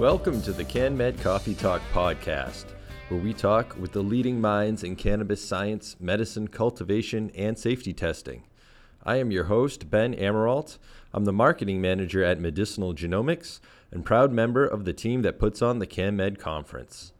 Welcome 0.00 0.40
to 0.42 0.52
the 0.54 0.64
CanMed 0.64 1.20
Coffee 1.20 1.54
Talk 1.54 1.82
podcast, 1.92 2.64
where 3.10 3.20
we 3.20 3.34
talk 3.34 3.76
with 3.78 3.92
the 3.92 4.00
leading 4.00 4.40
minds 4.40 4.82
in 4.82 4.96
cannabis 4.96 5.46
science, 5.46 5.94
medicine, 6.00 6.48
cultivation, 6.48 7.30
and 7.34 7.58
safety 7.58 7.92
testing. 7.92 8.44
I 9.04 9.16
am 9.16 9.30
your 9.30 9.44
host, 9.44 9.90
Ben 9.90 10.14
Amaralt. 10.14 10.78
I'm 11.12 11.26
the 11.26 11.34
marketing 11.34 11.82
manager 11.82 12.24
at 12.24 12.40
Medicinal 12.40 12.94
Genomics 12.94 13.60
and 13.92 14.02
proud 14.02 14.32
member 14.32 14.64
of 14.66 14.86
the 14.86 14.94
team 14.94 15.20
that 15.20 15.38
puts 15.38 15.60
on 15.60 15.80
the 15.80 15.86
CanMed 15.86 16.38
conference. 16.38 17.12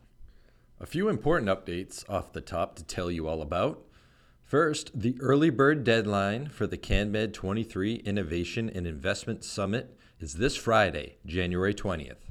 A 0.81 0.87
few 0.87 1.11
important 1.11 1.51
updates 1.51 2.09
off 2.09 2.33
the 2.33 2.41
top 2.41 2.77
to 2.77 2.83
tell 2.83 3.11
you 3.11 3.29
all 3.29 3.43
about. 3.43 3.83
First, 4.43 4.99
the 4.99 5.19
early 5.21 5.51
bird 5.51 5.85
deadline 5.85 6.49
for 6.49 6.67
the 6.67 6.79
CanMed 6.79 7.35
23 7.35 7.97
Innovation 7.97 8.71
and 8.71 8.87
Investment 8.87 9.45
Summit 9.45 9.99
is 10.19 10.37
this 10.37 10.57
Friday, 10.57 11.19
January 11.27 11.75
20th. 11.75 12.30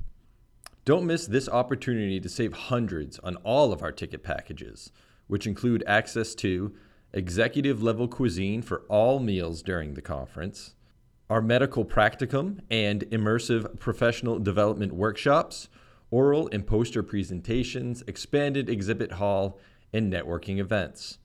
Don't 0.89 1.05
miss 1.05 1.27
this 1.27 1.47
opportunity 1.47 2.19
to 2.19 2.27
save 2.27 2.51
hundreds 2.51 3.19
on 3.19 3.35
all 3.43 3.71
of 3.71 3.83
our 3.83 3.91
ticket 3.91 4.23
packages, 4.23 4.91
which 5.27 5.45
include 5.45 5.83
access 5.85 6.33
to 6.33 6.73
executive 7.13 7.83
level 7.83 8.07
cuisine 8.07 8.63
for 8.63 8.81
all 8.89 9.19
meals 9.19 9.61
during 9.61 9.93
the 9.93 10.01
conference, 10.01 10.73
our 11.29 11.43
medical 11.43 11.85
practicum 11.85 12.61
and 12.71 13.01
immersive 13.11 13.79
professional 13.79 14.39
development 14.39 14.91
workshops, 14.91 15.69
oral 16.09 16.49
and 16.51 16.65
poster 16.65 17.03
presentations, 17.03 18.03
expanded 18.07 18.67
exhibit 18.67 19.11
hall, 19.11 19.59
and 19.93 20.11
networking 20.11 20.57
events. 20.57 21.19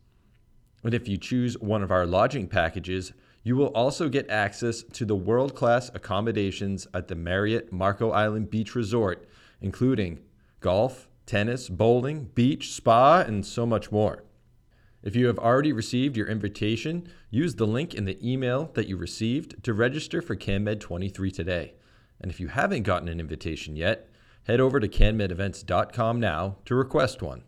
And 0.82 0.92
if 0.92 1.08
you 1.08 1.16
choose 1.16 1.58
one 1.58 1.82
of 1.82 1.90
our 1.90 2.04
lodging 2.04 2.48
packages, 2.48 3.14
you 3.42 3.56
will 3.56 3.68
also 3.68 4.10
get 4.10 4.28
access 4.28 4.82
to 4.82 5.06
the 5.06 5.16
world 5.16 5.54
class 5.54 5.90
accommodations 5.94 6.86
at 6.92 7.08
the 7.08 7.14
Marriott 7.14 7.72
Marco 7.72 8.10
Island 8.10 8.50
Beach 8.50 8.74
Resort 8.74 9.26
including 9.64 10.20
golf, 10.60 11.08
tennis, 11.24 11.70
bowling, 11.70 12.30
beach, 12.34 12.70
spa, 12.70 13.20
and 13.20 13.46
so 13.46 13.64
much 13.64 13.90
more. 13.90 14.22
If 15.02 15.16
you 15.16 15.26
have 15.26 15.38
already 15.38 15.72
received 15.72 16.18
your 16.18 16.28
invitation, 16.28 17.08
use 17.30 17.54
the 17.54 17.66
link 17.66 17.94
in 17.94 18.04
the 18.04 18.18
email 18.22 18.70
that 18.74 18.88
you 18.88 18.98
received 18.98 19.64
to 19.64 19.72
register 19.72 20.20
for 20.20 20.36
CanMed 20.36 20.80
23 20.80 21.30
today. 21.30 21.74
And 22.20 22.30
if 22.30 22.40
you 22.40 22.48
haven't 22.48 22.82
gotten 22.82 23.08
an 23.08 23.20
invitation 23.20 23.74
yet, 23.74 24.10
head 24.46 24.60
over 24.60 24.78
to 24.80 24.88
canmedevents.com 24.88 26.20
now 26.20 26.56
to 26.66 26.74
request 26.74 27.22
one. 27.22 27.44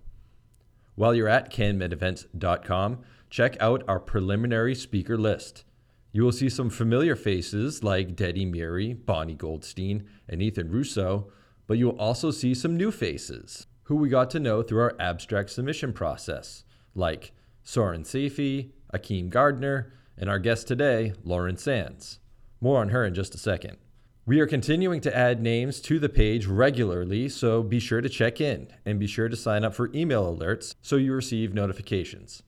While 0.95 1.15
you're 1.15 1.29
at 1.29 1.53
canmedevents.com, 1.53 3.01
check 3.29 3.57
out 3.61 3.85
our 3.87 4.01
preliminary 4.01 4.75
speaker 4.75 5.19
list. 5.19 5.65
You 6.13 6.25
will 6.25 6.33
see 6.33 6.49
some 6.49 6.71
familiar 6.71 7.15
faces 7.15 7.85
like 7.85 8.17
Dedi 8.17 8.51
Meiri, 8.51 9.05
Bonnie 9.05 9.35
Goldstein, 9.35 10.09
and 10.27 10.41
Ethan 10.41 10.71
Russo, 10.71 11.31
but 11.67 11.79
you 11.79 11.87
will 11.87 11.99
also 11.99 12.31
see 12.31 12.55
some 12.55 12.77
new 12.77 12.91
faces 12.91 13.67
who 13.85 13.97
we 13.97 14.09
got 14.09 14.31
to 14.31 14.41
know 14.41 14.63
through 14.63 14.81
our 14.81 14.97
abstract 14.99 15.51
submission 15.51 15.93
process, 15.93 16.65
like 16.95 17.33
Soren 17.63 18.03
Safi, 18.03 18.71
Akeem 18.93 19.29
Gardner, 19.29 19.93
and 20.17 20.31
our 20.31 20.39
guest 20.39 20.67
today, 20.67 21.13
Lauren 21.25 21.57
Sands. 21.57 22.19
More 22.61 22.81
on 22.81 22.89
her 22.89 23.05
in 23.05 23.15
just 23.15 23.35
a 23.35 23.39
second. 23.39 23.77
We 24.25 24.41
are 24.41 24.47
continuing 24.47 25.01
to 25.03 25.17
add 25.17 25.41
names 25.41 25.81
to 25.83 26.01
the 26.01 26.09
page 26.09 26.47
regularly, 26.47 27.29
so 27.29 27.63
be 27.63 27.79
sure 27.79 28.01
to 28.01 28.09
check 28.09 28.41
in 28.41 28.67
and 28.85 28.99
be 28.99 29.07
sure 29.07 29.29
to 29.29 29.37
sign 29.37 29.65
up 29.65 29.73
for 29.73 29.89
email 29.95 30.37
alerts 30.37 30.75
so 30.83 30.97
you 30.97 31.13
receive 31.13 31.55
notifications. 31.55 32.43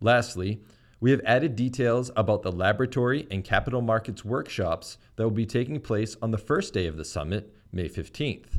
Lastly, 0.00 0.62
we 1.00 1.10
have 1.10 1.20
added 1.24 1.56
details 1.56 2.12
about 2.14 2.42
the 2.42 2.52
laboratory 2.52 3.26
and 3.30 3.42
capital 3.42 3.80
markets 3.80 4.24
workshops 4.24 4.98
that 5.16 5.24
will 5.24 5.30
be 5.30 5.46
taking 5.46 5.80
place 5.80 6.16
on 6.22 6.30
the 6.30 6.38
first 6.38 6.72
day 6.74 6.86
of 6.86 6.96
the 6.96 7.04
summit 7.04 7.52
May 7.72 7.88
15th. 7.88 8.58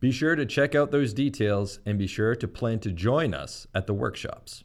Be 0.00 0.10
sure 0.10 0.36
to 0.36 0.44
check 0.44 0.74
out 0.74 0.90
those 0.90 1.14
details 1.14 1.78
and 1.86 1.98
be 1.98 2.06
sure 2.06 2.34
to 2.34 2.48
plan 2.48 2.80
to 2.80 2.90
join 2.90 3.32
us 3.32 3.66
at 3.74 3.86
the 3.86 3.94
workshops. 3.94 4.64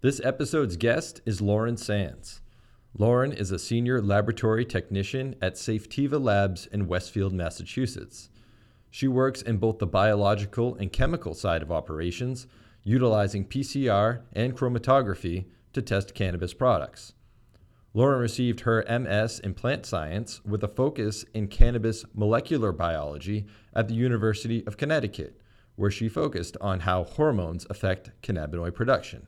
This 0.00 0.20
episode's 0.22 0.76
guest 0.76 1.20
is 1.26 1.40
Lauren 1.40 1.76
Sands. 1.76 2.40
Lauren 2.96 3.32
is 3.32 3.50
a 3.50 3.58
senior 3.58 4.00
laboratory 4.00 4.64
technician 4.64 5.34
at 5.42 5.54
Safetiva 5.54 6.22
Labs 6.22 6.66
in 6.66 6.86
Westfield, 6.86 7.32
Massachusetts. 7.32 8.30
She 8.90 9.08
works 9.08 9.42
in 9.42 9.58
both 9.58 9.78
the 9.78 9.86
biological 9.86 10.74
and 10.76 10.92
chemical 10.92 11.34
side 11.34 11.62
of 11.62 11.70
operations, 11.70 12.46
utilizing 12.82 13.44
PCR 13.44 14.22
and 14.32 14.56
chromatography 14.56 15.46
to 15.74 15.82
test 15.82 16.14
cannabis 16.14 16.54
products. 16.54 17.12
Lauren 17.94 18.20
received 18.20 18.60
her 18.60 18.84
MS 18.88 19.40
in 19.40 19.54
plant 19.54 19.86
science 19.86 20.44
with 20.44 20.62
a 20.62 20.68
focus 20.68 21.24
in 21.32 21.48
cannabis 21.48 22.04
molecular 22.14 22.70
biology 22.70 23.46
at 23.74 23.88
the 23.88 23.94
University 23.94 24.66
of 24.66 24.76
Connecticut, 24.76 25.40
where 25.76 25.90
she 25.90 26.08
focused 26.08 26.56
on 26.60 26.80
how 26.80 27.04
hormones 27.04 27.66
affect 27.70 28.10
cannabinoid 28.22 28.74
production. 28.74 29.26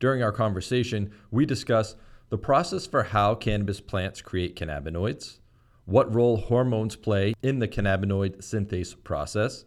During 0.00 0.22
our 0.22 0.32
conversation, 0.32 1.12
we 1.30 1.46
discuss 1.46 1.96
the 2.28 2.38
process 2.38 2.86
for 2.86 3.04
how 3.04 3.34
cannabis 3.34 3.80
plants 3.80 4.20
create 4.20 4.56
cannabinoids, 4.56 5.38
what 5.84 6.12
role 6.12 6.36
hormones 6.36 6.96
play 6.96 7.34
in 7.42 7.60
the 7.60 7.68
cannabinoid 7.68 8.38
synthase 8.38 8.94
process, 9.04 9.64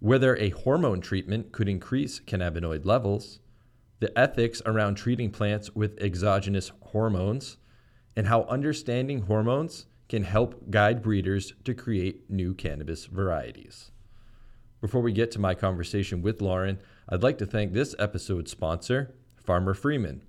whether 0.00 0.36
a 0.36 0.50
hormone 0.50 1.00
treatment 1.00 1.52
could 1.52 1.68
increase 1.68 2.18
cannabinoid 2.20 2.84
levels, 2.84 3.38
the 4.00 4.16
ethics 4.18 4.60
around 4.66 4.96
treating 4.96 5.30
plants 5.30 5.74
with 5.74 6.00
exogenous 6.00 6.72
hormones, 6.80 7.56
and 8.14 8.26
how 8.26 8.44
understanding 8.44 9.22
hormones 9.22 9.86
can 10.08 10.24
help 10.24 10.70
guide 10.70 11.02
breeders 11.02 11.52
to 11.64 11.74
create 11.74 12.30
new 12.30 12.54
cannabis 12.54 13.06
varieties. 13.06 13.90
Before 14.80 15.00
we 15.00 15.12
get 15.12 15.30
to 15.32 15.40
my 15.40 15.54
conversation 15.54 16.22
with 16.22 16.40
Lauren, 16.40 16.78
I'd 17.08 17.22
like 17.22 17.38
to 17.38 17.46
thank 17.46 17.72
this 17.72 17.94
episode's 17.98 18.50
sponsor, 18.50 19.14
Farmer 19.36 19.74
Freeman. 19.74 20.22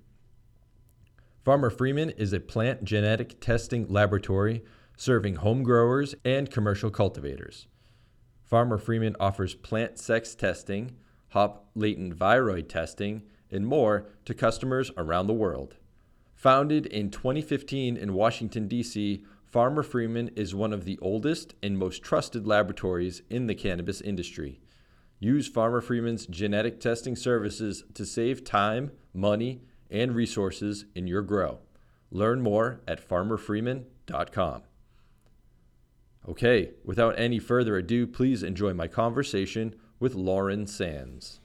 Farmer 1.44 1.70
Freeman 1.70 2.10
is 2.10 2.32
a 2.32 2.40
plant 2.40 2.84
genetic 2.84 3.40
testing 3.40 3.86
laboratory 3.88 4.64
serving 4.96 5.36
home 5.36 5.62
growers 5.62 6.14
and 6.24 6.50
commercial 6.50 6.90
cultivators. 6.90 7.68
Farmer 8.44 8.78
Freeman 8.78 9.14
offers 9.20 9.54
plant 9.54 9.98
sex 9.98 10.34
testing, 10.34 10.96
hop 11.28 11.70
latent 11.74 12.18
viroid 12.18 12.68
testing, 12.68 13.22
and 13.50 13.66
more 13.66 14.06
to 14.24 14.34
customers 14.34 14.90
around 14.96 15.26
the 15.26 15.32
world. 15.32 15.76
Founded 16.34 16.86
in 16.86 17.10
2015 17.10 17.96
in 17.96 18.14
Washington, 18.14 18.68
D.C., 18.68 19.24
Farmer 19.44 19.82
Freeman 19.82 20.28
is 20.36 20.54
one 20.54 20.72
of 20.74 20.84
the 20.84 20.98
oldest 21.00 21.54
and 21.62 21.78
most 21.78 22.02
trusted 22.02 22.46
laboratories 22.46 23.22
in 23.30 23.46
the 23.46 23.54
cannabis 23.54 24.00
industry. 24.00 24.60
Use 25.18 25.48
Farmer 25.48 25.80
Freeman's 25.80 26.26
genetic 26.26 26.80
testing 26.80 27.16
services 27.16 27.82
to 27.94 28.04
save 28.04 28.44
time, 28.44 28.92
money, 29.14 29.62
and 29.90 30.14
resources 30.14 30.84
in 30.94 31.06
your 31.06 31.22
grow. 31.22 31.58
Learn 32.10 32.40
more 32.40 32.82
at 32.86 33.06
farmerfreeman.com. 33.06 34.62
Okay, 36.28 36.70
without 36.84 37.18
any 37.18 37.38
further 37.38 37.78
ado, 37.78 38.06
please 38.06 38.42
enjoy 38.42 38.74
my 38.74 38.86
conversation 38.86 39.74
with 39.98 40.14
Lauren 40.14 40.66
Sands. 40.66 41.40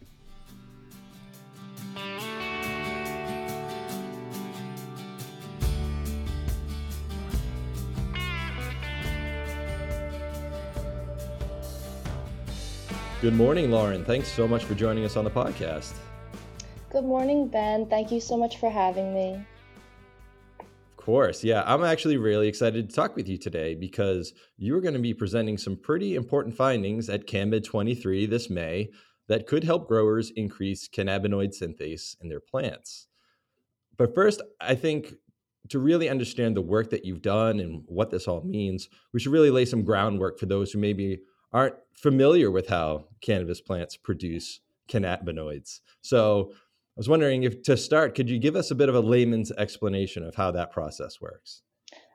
Good 13.23 13.35
morning, 13.35 13.71
Lauren. 13.71 14.03
Thanks 14.03 14.27
so 14.27 14.49
much 14.49 14.65
for 14.65 14.75
joining 14.75 15.05
us 15.05 15.15
on 15.15 15.23
the 15.23 15.31
podcast. 15.31 15.93
Good 16.91 17.05
morning, 17.05 17.47
Ben. 17.47 17.85
Thank 17.85 18.11
you 18.11 18.19
so 18.19 18.35
much 18.35 18.57
for 18.57 18.69
having 18.69 19.13
me. 19.13 19.41
Of 20.59 20.97
course. 20.97 21.41
Yeah, 21.41 21.63
I'm 21.65 21.85
actually 21.85 22.17
really 22.17 22.49
excited 22.49 22.89
to 22.89 22.93
talk 22.93 23.15
with 23.15 23.29
you 23.29 23.37
today 23.37 23.75
because 23.75 24.33
you 24.57 24.75
are 24.75 24.81
going 24.81 24.95
to 24.95 24.99
be 24.99 25.13
presenting 25.13 25.57
some 25.57 25.77
pretty 25.77 26.15
important 26.15 26.53
findings 26.53 27.07
at 27.07 27.25
CanMed 27.25 27.63
23 27.63 28.25
this 28.25 28.49
May 28.49 28.89
that 29.29 29.47
could 29.47 29.63
help 29.63 29.87
growers 29.87 30.29
increase 30.35 30.89
cannabinoid 30.89 31.57
synthase 31.57 32.17
in 32.21 32.27
their 32.27 32.41
plants. 32.41 33.07
But 33.95 34.13
first, 34.13 34.41
I 34.59 34.75
think 34.75 35.13
to 35.69 35.79
really 35.79 36.09
understand 36.09 36.57
the 36.57 36.61
work 36.61 36.89
that 36.89 37.05
you've 37.05 37.21
done 37.21 37.61
and 37.61 37.83
what 37.85 38.11
this 38.11 38.27
all 38.27 38.43
means, 38.43 38.89
we 39.13 39.21
should 39.21 39.31
really 39.31 39.49
lay 39.49 39.63
some 39.63 39.85
groundwork 39.85 40.39
for 40.39 40.45
those 40.45 40.73
who 40.73 40.79
maybe 40.79 41.19
aren't 41.53 41.75
familiar 41.93 42.49
with 42.49 42.67
how 42.67 43.05
cannabis 43.21 43.61
plants 43.61 43.95
produce 43.95 44.59
cannabinoids. 44.89 45.79
So 46.01 46.51
I 46.51 46.97
was 46.97 47.09
wondering 47.09 47.43
if 47.43 47.63
to 47.63 47.77
start, 47.77 48.15
could 48.15 48.29
you 48.29 48.39
give 48.39 48.55
us 48.55 48.71
a 48.71 48.75
bit 48.75 48.89
of 48.89 48.95
a 48.95 48.99
layman's 48.99 49.51
explanation 49.51 50.23
of 50.23 50.35
how 50.35 50.51
that 50.51 50.71
process 50.71 51.21
works? 51.21 51.61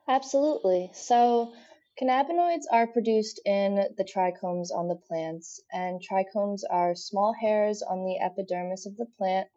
Absolutely. 0.08 0.90
So 0.92 1.52
cannabinoids 2.00 2.64
are 2.72 2.86
produced 2.86 3.40
in 3.44 3.76
the 3.96 4.04
trichomes 4.04 4.68
on 4.74 4.88
the 4.88 5.00
plants, 5.08 5.60
and 5.72 6.00
trichomes 6.00 6.60
are 6.70 6.94
small 6.94 7.34
hairs 7.40 7.82
on 7.82 8.04
the 8.04 8.18
epidermis 8.24 8.86
of 8.86 8.96
the 8.96 9.06
plant. 9.18 9.48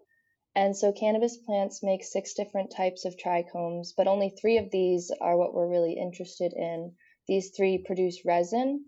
And 0.55 0.75
so 0.75 0.91
cannabis 0.91 1.37
plants 1.37 1.81
make 1.81 2.03
six 2.03 2.33
different 2.33 2.73
types 2.75 3.05
of 3.05 3.15
trichomes, 3.15 3.89
but 3.95 4.07
only 4.07 4.29
three 4.29 4.57
of 4.57 4.71
these 4.71 5.11
are 5.21 5.37
what 5.37 5.53
we're 5.53 5.69
really 5.69 5.93
interested 5.93 6.51
in 6.53 6.93
these 7.27 7.51
three 7.55 7.77
produce 7.77 8.25
resin. 8.25 8.85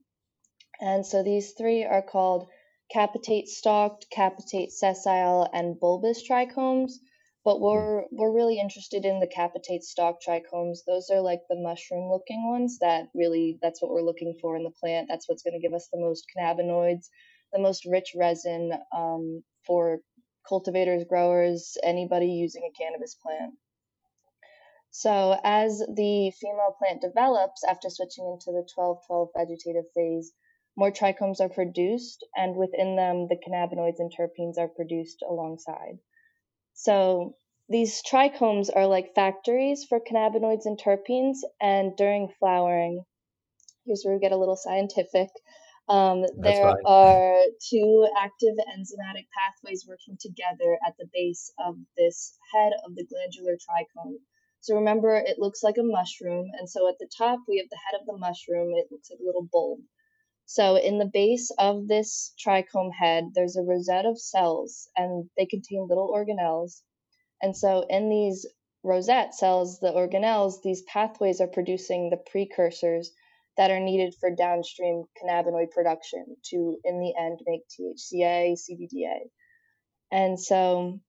And 0.84 1.08
so 1.08 1.24
these 1.24 1.54
three 1.54 1.86
are 1.86 2.04
called 2.04 2.50
capitate 2.92 3.50
stalked, 3.50 4.08
capitate 4.12 4.72
sessile, 4.74 5.50
and 5.54 5.80
bulbous 5.80 6.30
trichomes. 6.30 6.94
But 7.46 7.62
Hmm. 7.62 7.64
we're 7.72 8.06
we're 8.12 8.34
really 8.34 8.60
interested 8.60 9.06
in 9.06 9.22
the 9.22 9.28
capitate 9.28 9.84
stalked 9.86 10.26
trichomes. 10.28 10.86
Those 10.88 11.10
are 11.12 11.22
like 11.22 11.42
the 11.50 11.58
mushroom 11.58 12.12
looking 12.12 12.48
ones 12.50 12.80
that 12.82 13.10
really 13.16 13.60
that's 13.64 13.82
what 13.82 13.92
we're 13.92 14.04
looking 14.04 14.36
for 14.42 14.58
in 14.58 14.66
the 14.66 14.72
plant. 14.72 15.10
That's 15.10 15.30
what's 15.30 15.44
going 15.44 15.56
to 15.56 15.62
give 15.68 15.74
us 15.76 15.90
the 15.94 16.02
most 16.02 16.28
cannabinoids, 16.38 17.10
the 17.54 17.62
most 17.62 17.86
rich 17.88 18.14
resin 18.18 18.74
um, 18.96 19.44
for 19.68 20.02
cultivators, 20.50 21.06
growers, 21.10 21.78
anybody 21.84 22.28
using 22.28 22.64
a 22.70 22.78
cannabis 22.84 23.16
plant. 23.16 23.56
So 24.92 25.38
as 25.44 25.80
the 25.80 26.32
female 26.40 26.76
plant 26.80 27.02
develops 27.02 27.64
after 27.66 27.90
switching 27.90 28.26
into 28.28 28.52
the 28.52 28.68
12-12 28.78 29.30
vegetative 29.38 29.86
phase, 29.96 30.34
more 30.76 30.92
trichomes 30.92 31.40
are 31.40 31.50
produced, 31.50 32.26
and 32.36 32.56
within 32.56 32.96
them, 32.96 33.28
the 33.28 33.38
cannabinoids 33.38 34.00
and 34.00 34.12
terpenes 34.12 34.58
are 34.58 34.68
produced 34.68 35.24
alongside. 35.28 36.00
So 36.74 37.36
these 37.70 38.02
trichomes 38.04 38.70
are 38.76 38.88
like 38.88 39.16
factories 39.16 39.86
for 39.86 40.00
cannabinoids 40.00 40.66
and 40.66 40.80
terpenes, 40.80 41.38
and 41.62 41.96
during 41.96 42.30
flowering, 42.40 43.04
here's 43.86 44.04
where 44.04 44.16
we 44.16 44.20
get 44.20 44.32
a 44.32 44.38
little 44.38 44.56
scientific. 44.56 45.30
Um, 45.90 46.24
there 46.40 46.62
fine. 46.62 46.84
are 46.86 47.42
two 47.70 48.08
active 48.18 48.56
enzymatic 48.76 49.28
pathways 49.38 49.86
working 49.88 50.18
together 50.20 50.80
at 50.88 50.96
the 50.98 51.08
base 51.14 51.52
of 51.60 51.76
this 51.98 52.38
head 52.54 52.72
of 52.86 52.96
the 52.96 53.06
glandular 53.06 53.58
trichome. 53.58 54.18
So 54.62 54.76
remember, 54.76 55.16
it 55.16 55.40
looks 55.40 55.62
like 55.62 55.78
a 55.78 55.84
mushroom, 55.84 56.50
and 56.58 56.70
so 56.70 56.88
at 56.88 56.96
the 57.00 57.10
top 57.18 57.40
we 57.48 57.58
have 57.58 57.70
the 57.70 57.80
head 57.86 58.00
of 58.00 58.08
the 58.08 58.18
mushroom. 58.18 58.74
It 58.76 58.88
looks 58.92 59.10
like 59.12 59.20
a 59.20 59.26
little 59.26 59.48
bulb. 59.52 59.82
So 60.46 60.76
in 60.76 60.98
the 61.00 61.10
base 61.12 61.52
of 61.58 61.88
this 61.88 62.34
trichome 62.38 62.92
head, 62.92 63.32
there's 63.34 63.56
a 63.56 63.64
rosette 63.64 64.06
of 64.06 64.20
cells, 64.20 64.90
and 64.96 65.30
they 65.38 65.46
contain 65.46 65.88
little 65.88 66.10
organelles. 66.10 66.82
And 67.42 67.56
so 67.56 67.86
in 67.90 68.10
these 68.10 68.46
rosette 68.84 69.34
cells, 69.34 69.80
the 69.80 69.92
organelles, 69.92 70.62
these 70.62 70.84
pathways 70.84 71.42
are 71.42 71.48
producing 71.48 72.10
the 72.10 72.18
precursors 72.18 73.12
that 73.58 73.72
are 73.72 73.80
needed 73.80 74.16
for 74.20 74.30
downstream 74.36 75.06
cannabinoid 75.22 75.72
production 75.72 76.36
to, 76.50 76.78
in 76.84 77.00
the 77.00 77.14
end, 77.18 77.40
make 77.46 77.62
THCA, 77.70 78.54
CBDA. 78.54 79.30
And 80.12 80.40
so 80.40 81.00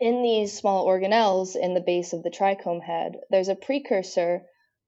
in 0.00 0.22
these 0.22 0.56
small 0.56 0.86
organelles 0.86 1.56
in 1.56 1.74
the 1.74 1.80
base 1.80 2.12
of 2.12 2.22
the 2.22 2.30
trichome 2.30 2.82
head, 2.82 3.16
there's 3.30 3.48
a 3.48 3.54
precursor 3.54 4.42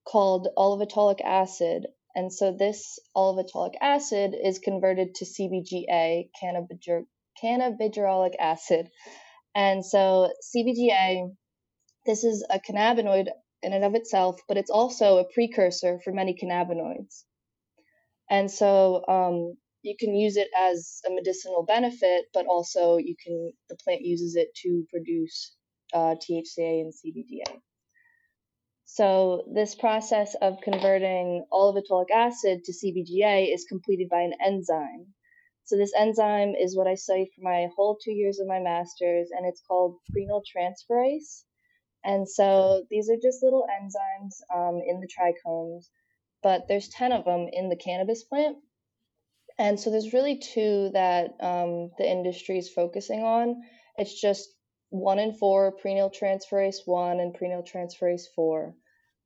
called 0.06 0.48
olivetolic 0.56 1.20
acid. 1.20 1.86
And 2.18 2.32
so 2.32 2.50
this 2.50 2.98
olivetolic 3.16 3.74
acid 3.80 4.34
is 4.34 4.58
converted 4.58 5.14
to 5.14 5.24
CBGA, 5.24 6.30
cannabigerolic 7.40 8.34
acid. 8.40 8.90
And 9.54 9.86
so 9.86 10.32
CBGA, 10.42 11.30
this 12.06 12.24
is 12.24 12.44
a 12.50 12.58
cannabinoid 12.58 13.28
in 13.62 13.72
and 13.72 13.84
of 13.84 13.94
itself, 13.94 14.40
but 14.48 14.56
it's 14.56 14.68
also 14.68 15.18
a 15.18 15.32
precursor 15.32 16.00
for 16.02 16.12
many 16.12 16.34
cannabinoids. 16.34 17.22
And 18.28 18.50
so 18.50 19.04
um, 19.06 19.54
you 19.82 19.94
can 19.96 20.12
use 20.16 20.36
it 20.36 20.48
as 20.58 21.00
a 21.06 21.10
medicinal 21.14 21.64
benefit, 21.64 22.24
but 22.34 22.46
also 22.46 22.96
you 22.96 23.14
can 23.24 23.52
the 23.70 23.76
plant 23.76 24.00
uses 24.02 24.34
it 24.34 24.48
to 24.64 24.84
produce 24.90 25.54
uh, 25.94 26.16
THCA 26.16 26.80
and 26.80 26.92
CBDA. 26.92 27.60
So 28.90 29.44
this 29.52 29.74
process 29.74 30.34
of 30.40 30.62
converting 30.62 31.44
olivetolic 31.52 32.10
acid 32.10 32.64
to 32.64 32.72
CBGA 32.72 33.52
is 33.52 33.66
completed 33.68 34.08
by 34.08 34.22
an 34.22 34.32
enzyme. 34.42 35.12
So 35.64 35.76
this 35.76 35.92
enzyme 35.94 36.54
is 36.54 36.74
what 36.74 36.86
I 36.86 36.94
studied 36.94 37.28
for 37.36 37.42
my 37.42 37.68
whole 37.76 37.98
two 38.02 38.12
years 38.12 38.38
of 38.38 38.46
my 38.46 38.60
master's, 38.60 39.28
and 39.30 39.46
it's 39.46 39.60
called 39.60 39.98
prenyl 40.10 40.42
transferase. 40.42 41.44
And 42.02 42.26
so 42.26 42.86
these 42.88 43.10
are 43.10 43.18
just 43.22 43.42
little 43.42 43.66
enzymes 43.70 44.40
um, 44.56 44.80
in 44.80 45.00
the 45.00 45.06
trichomes, 45.06 45.90
but 46.42 46.66
there's 46.66 46.88
10 46.88 47.12
of 47.12 47.26
them 47.26 47.46
in 47.52 47.68
the 47.68 47.76
cannabis 47.76 48.24
plant. 48.24 48.56
And 49.58 49.78
so 49.78 49.90
there's 49.90 50.14
really 50.14 50.38
two 50.38 50.88
that 50.94 51.36
um, 51.40 51.90
the 51.98 52.10
industry 52.10 52.56
is 52.56 52.70
focusing 52.70 53.22
on. 53.22 53.64
It's 53.98 54.18
just 54.18 54.48
one 54.90 55.18
and 55.18 55.38
four, 55.38 55.74
prenyl 55.76 56.12
transferase 56.12 56.86
1 56.86 57.20
and 57.20 57.34
prenyl 57.34 57.66
transferase 57.66 58.24
4. 58.34 58.74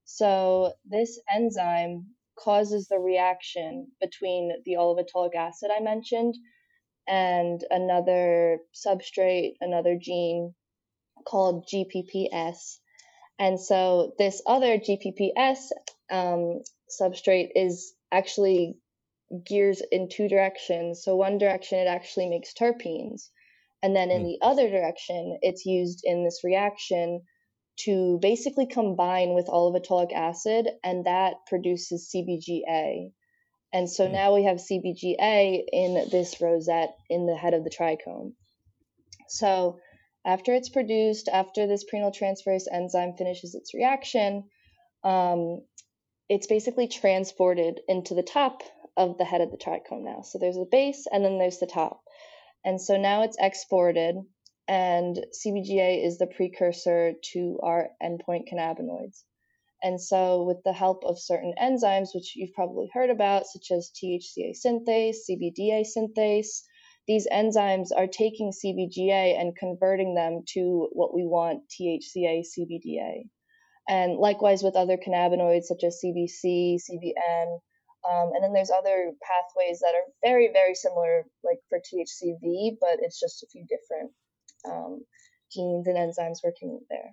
So 0.04 0.72
this 0.84 1.20
enzyme 1.32 2.06
causes 2.38 2.88
the 2.88 2.98
reaction 2.98 3.88
between 4.00 4.52
the 4.64 4.72
olivetolic 4.72 5.34
acid 5.36 5.70
I 5.74 5.80
mentioned 5.80 6.34
and 7.06 7.62
another 7.70 8.58
substrate, 8.74 9.54
another 9.60 9.96
gene 10.00 10.54
called 11.24 11.68
GPPS. 11.68 12.78
And 13.38 13.60
so 13.60 14.12
this 14.18 14.42
other 14.46 14.78
GPPS 14.78 15.70
um, 16.10 16.62
substrate 17.00 17.50
is 17.54 17.94
actually 18.10 18.76
gears 19.44 19.82
in 19.90 20.08
two 20.08 20.28
directions. 20.28 21.02
So 21.02 21.16
one 21.16 21.38
direction 21.38 21.78
it 21.78 21.86
actually 21.86 22.28
makes 22.28 22.52
terpenes, 22.54 23.30
and 23.82 23.94
then 23.96 24.10
in 24.10 24.22
Mm. 24.22 24.26
the 24.26 24.38
other 24.42 24.70
direction 24.70 25.38
it's 25.42 25.66
used 25.66 26.02
in 26.04 26.24
this 26.24 26.44
reaction 26.44 27.22
to 27.84 28.18
basically 28.20 28.66
combine 28.66 29.34
with 29.34 29.48
all 29.48 29.68
of 29.68 29.74
olivetolic 29.74 30.12
acid, 30.12 30.68
and 30.84 31.06
that 31.06 31.34
produces 31.46 32.10
CBGA. 32.10 33.10
And 33.72 33.88
so 33.90 34.06
Mm. 34.06 34.12
now 34.12 34.34
we 34.34 34.44
have 34.44 34.60
CBGA 34.60 35.64
in 35.72 35.94
this 36.10 36.40
rosette 36.40 36.94
in 37.08 37.26
the 37.26 37.36
head 37.36 37.54
of 37.54 37.64
the 37.64 37.70
trichome. 37.70 38.34
So 39.28 39.78
after 40.24 40.54
it's 40.54 40.68
produced, 40.68 41.28
after 41.28 41.66
this 41.66 41.84
prenyl 41.84 42.14
transferase 42.14 42.66
enzyme 42.70 43.14
finishes 43.16 43.54
its 43.54 43.72
reaction, 43.74 44.44
um, 45.02 45.64
it's 46.28 46.46
basically 46.46 46.86
transported 46.88 47.80
into 47.88 48.14
the 48.14 48.22
top 48.22 48.62
of 48.96 49.16
the 49.18 49.24
head 49.24 49.40
of 49.40 49.50
the 49.50 49.56
trichome 49.56 50.04
now. 50.04 50.20
So 50.20 50.38
there's 50.38 50.56
the 50.56 50.68
base 50.70 51.06
and 51.10 51.24
then 51.24 51.38
there's 51.38 51.58
the 51.58 51.66
top. 51.66 52.01
And 52.64 52.80
so 52.80 52.96
now 52.96 53.22
it's 53.22 53.36
exported, 53.40 54.16
and 54.68 55.16
CBGA 55.34 56.06
is 56.06 56.18
the 56.18 56.28
precursor 56.28 57.14
to 57.32 57.58
our 57.62 57.90
endpoint 58.02 58.48
cannabinoids. 58.52 59.24
And 59.82 60.00
so, 60.00 60.44
with 60.44 60.62
the 60.64 60.72
help 60.72 61.04
of 61.04 61.18
certain 61.18 61.54
enzymes, 61.60 62.14
which 62.14 62.36
you've 62.36 62.54
probably 62.54 62.88
heard 62.92 63.10
about, 63.10 63.46
such 63.46 63.72
as 63.72 63.90
THCA 63.90 64.54
synthase, 64.64 65.16
CBDA 65.28 65.84
synthase, 65.84 66.62
these 67.08 67.26
enzymes 67.26 67.88
are 67.96 68.06
taking 68.06 68.52
CBGA 68.52 69.40
and 69.40 69.56
converting 69.56 70.14
them 70.14 70.44
to 70.54 70.88
what 70.92 71.12
we 71.12 71.24
want 71.26 71.64
THCA, 71.68 72.44
CBDA. 72.46 73.28
And 73.88 74.16
likewise 74.16 74.62
with 74.62 74.76
other 74.76 74.96
cannabinoids 74.96 75.64
such 75.64 75.82
as 75.82 76.00
CBC, 76.04 76.76
CBN, 76.76 77.58
um, 78.08 78.32
and 78.34 78.42
then 78.42 78.52
there's 78.52 78.70
other 78.70 79.12
pathways 79.22 79.80
that 79.80 79.94
are 79.94 80.12
very, 80.22 80.50
very 80.52 80.74
similar, 80.74 81.24
like 81.44 81.58
for 81.68 81.78
THCV, 81.78 82.76
but 82.80 82.98
it's 83.00 83.20
just 83.20 83.42
a 83.42 83.46
few 83.46 83.64
different 83.68 84.10
um, 84.68 85.02
genes 85.52 85.86
and 85.86 85.96
enzymes 85.96 86.42
working 86.42 86.80
there. 86.90 87.12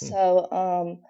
Hmm. 0.00 0.06
So 0.06 0.50
um, 0.50 1.00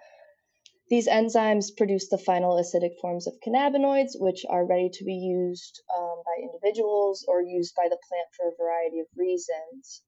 these 0.89 1.07
enzymes 1.07 1.75
produce 1.77 2.09
the 2.09 2.17
final 2.17 2.55
acidic 2.55 2.99
forms 2.99 3.27
of 3.27 3.39
cannabinoids, 3.45 4.19
which 4.19 4.43
are 4.49 4.65
ready 4.65 4.89
to 4.89 5.05
be 5.05 5.13
used 5.13 5.81
um, 5.97 6.21
by 6.25 6.43
individuals 6.43 7.23
or 7.29 7.41
used 7.41 7.73
by 7.75 7.87
the 7.87 7.97
plant 8.09 8.27
for 8.35 8.49
a 8.49 8.55
variety 8.61 8.99
of 8.99 9.07
reasons. 9.15 10.01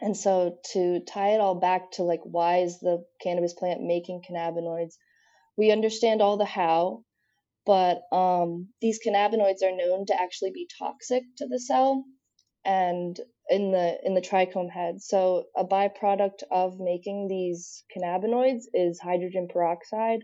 And 0.00 0.16
so 0.16 0.58
to 0.72 1.00
tie 1.06 1.34
it 1.34 1.40
all 1.40 1.54
back 1.54 1.92
to 1.92 2.02
like 2.02 2.22
why 2.24 2.58
is 2.58 2.80
the 2.80 3.04
cannabis 3.20 3.52
plant 3.52 3.82
making 3.82 4.22
cannabinoids? 4.28 4.94
We 5.56 5.70
understand 5.70 6.20
all 6.20 6.36
the 6.36 6.46
how, 6.46 7.04
but 7.66 8.02
um, 8.12 8.68
these 8.80 9.00
cannabinoids 9.06 9.62
are 9.62 9.76
known 9.76 10.06
to 10.06 10.20
actually 10.20 10.52
be 10.52 10.68
toxic 10.78 11.22
to 11.38 11.46
the 11.48 11.60
cell 11.60 12.04
and 12.64 13.18
in 13.50 13.72
the 13.72 13.98
in 14.04 14.14
the 14.14 14.20
trichome 14.22 14.70
head. 14.70 15.02
So 15.02 15.44
a 15.56 15.64
byproduct 15.64 16.44
of 16.50 16.80
making 16.80 17.28
these 17.28 17.84
cannabinoids 17.96 18.64
is 18.74 19.00
hydrogen 19.00 19.48
peroxide, 19.52 20.20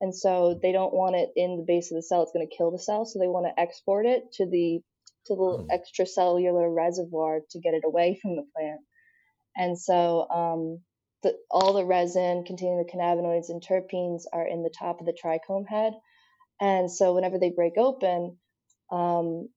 and 0.00 0.14
so 0.14 0.58
they 0.62 0.72
don't 0.72 0.94
want 0.94 1.16
it 1.16 1.30
in 1.36 1.56
the 1.58 1.64
base 1.66 1.90
of 1.92 1.96
the 1.96 2.02
cell. 2.02 2.22
It's 2.22 2.32
going 2.32 2.48
to 2.48 2.56
kill 2.56 2.70
the 2.70 2.78
cell, 2.78 3.04
so 3.06 3.18
they 3.18 3.28
want 3.28 3.46
to 3.46 3.60
export 3.60 4.06
it 4.06 4.32
to 4.34 4.46
the 4.46 4.80
to 5.26 5.36
the 5.36 5.58
Hmm. 5.58 5.70
extracellular 5.70 6.74
reservoir 6.74 7.40
to 7.50 7.60
get 7.60 7.74
it 7.74 7.84
away 7.84 8.18
from 8.22 8.36
the 8.36 8.46
plant. 8.56 8.80
And 9.56 9.78
so 9.78 10.28
um, 10.30 10.80
the, 11.22 11.36
all 11.50 11.74
the 11.74 11.84
resin 11.84 12.44
containing 12.46 12.78
the 12.78 12.90
cannabinoids 12.90 13.50
and 13.50 13.62
terpenes 13.62 14.22
are 14.32 14.46
in 14.46 14.62
the 14.62 14.74
top 14.78 15.00
of 15.00 15.06
the 15.06 15.14
trichome 15.22 15.66
head. 15.68 15.94
And 16.60 16.90
so 16.92 17.14
whenever 17.14 17.38
they 17.38 17.50
break 17.50 17.78
open, 17.78 18.36
um, 18.90 19.48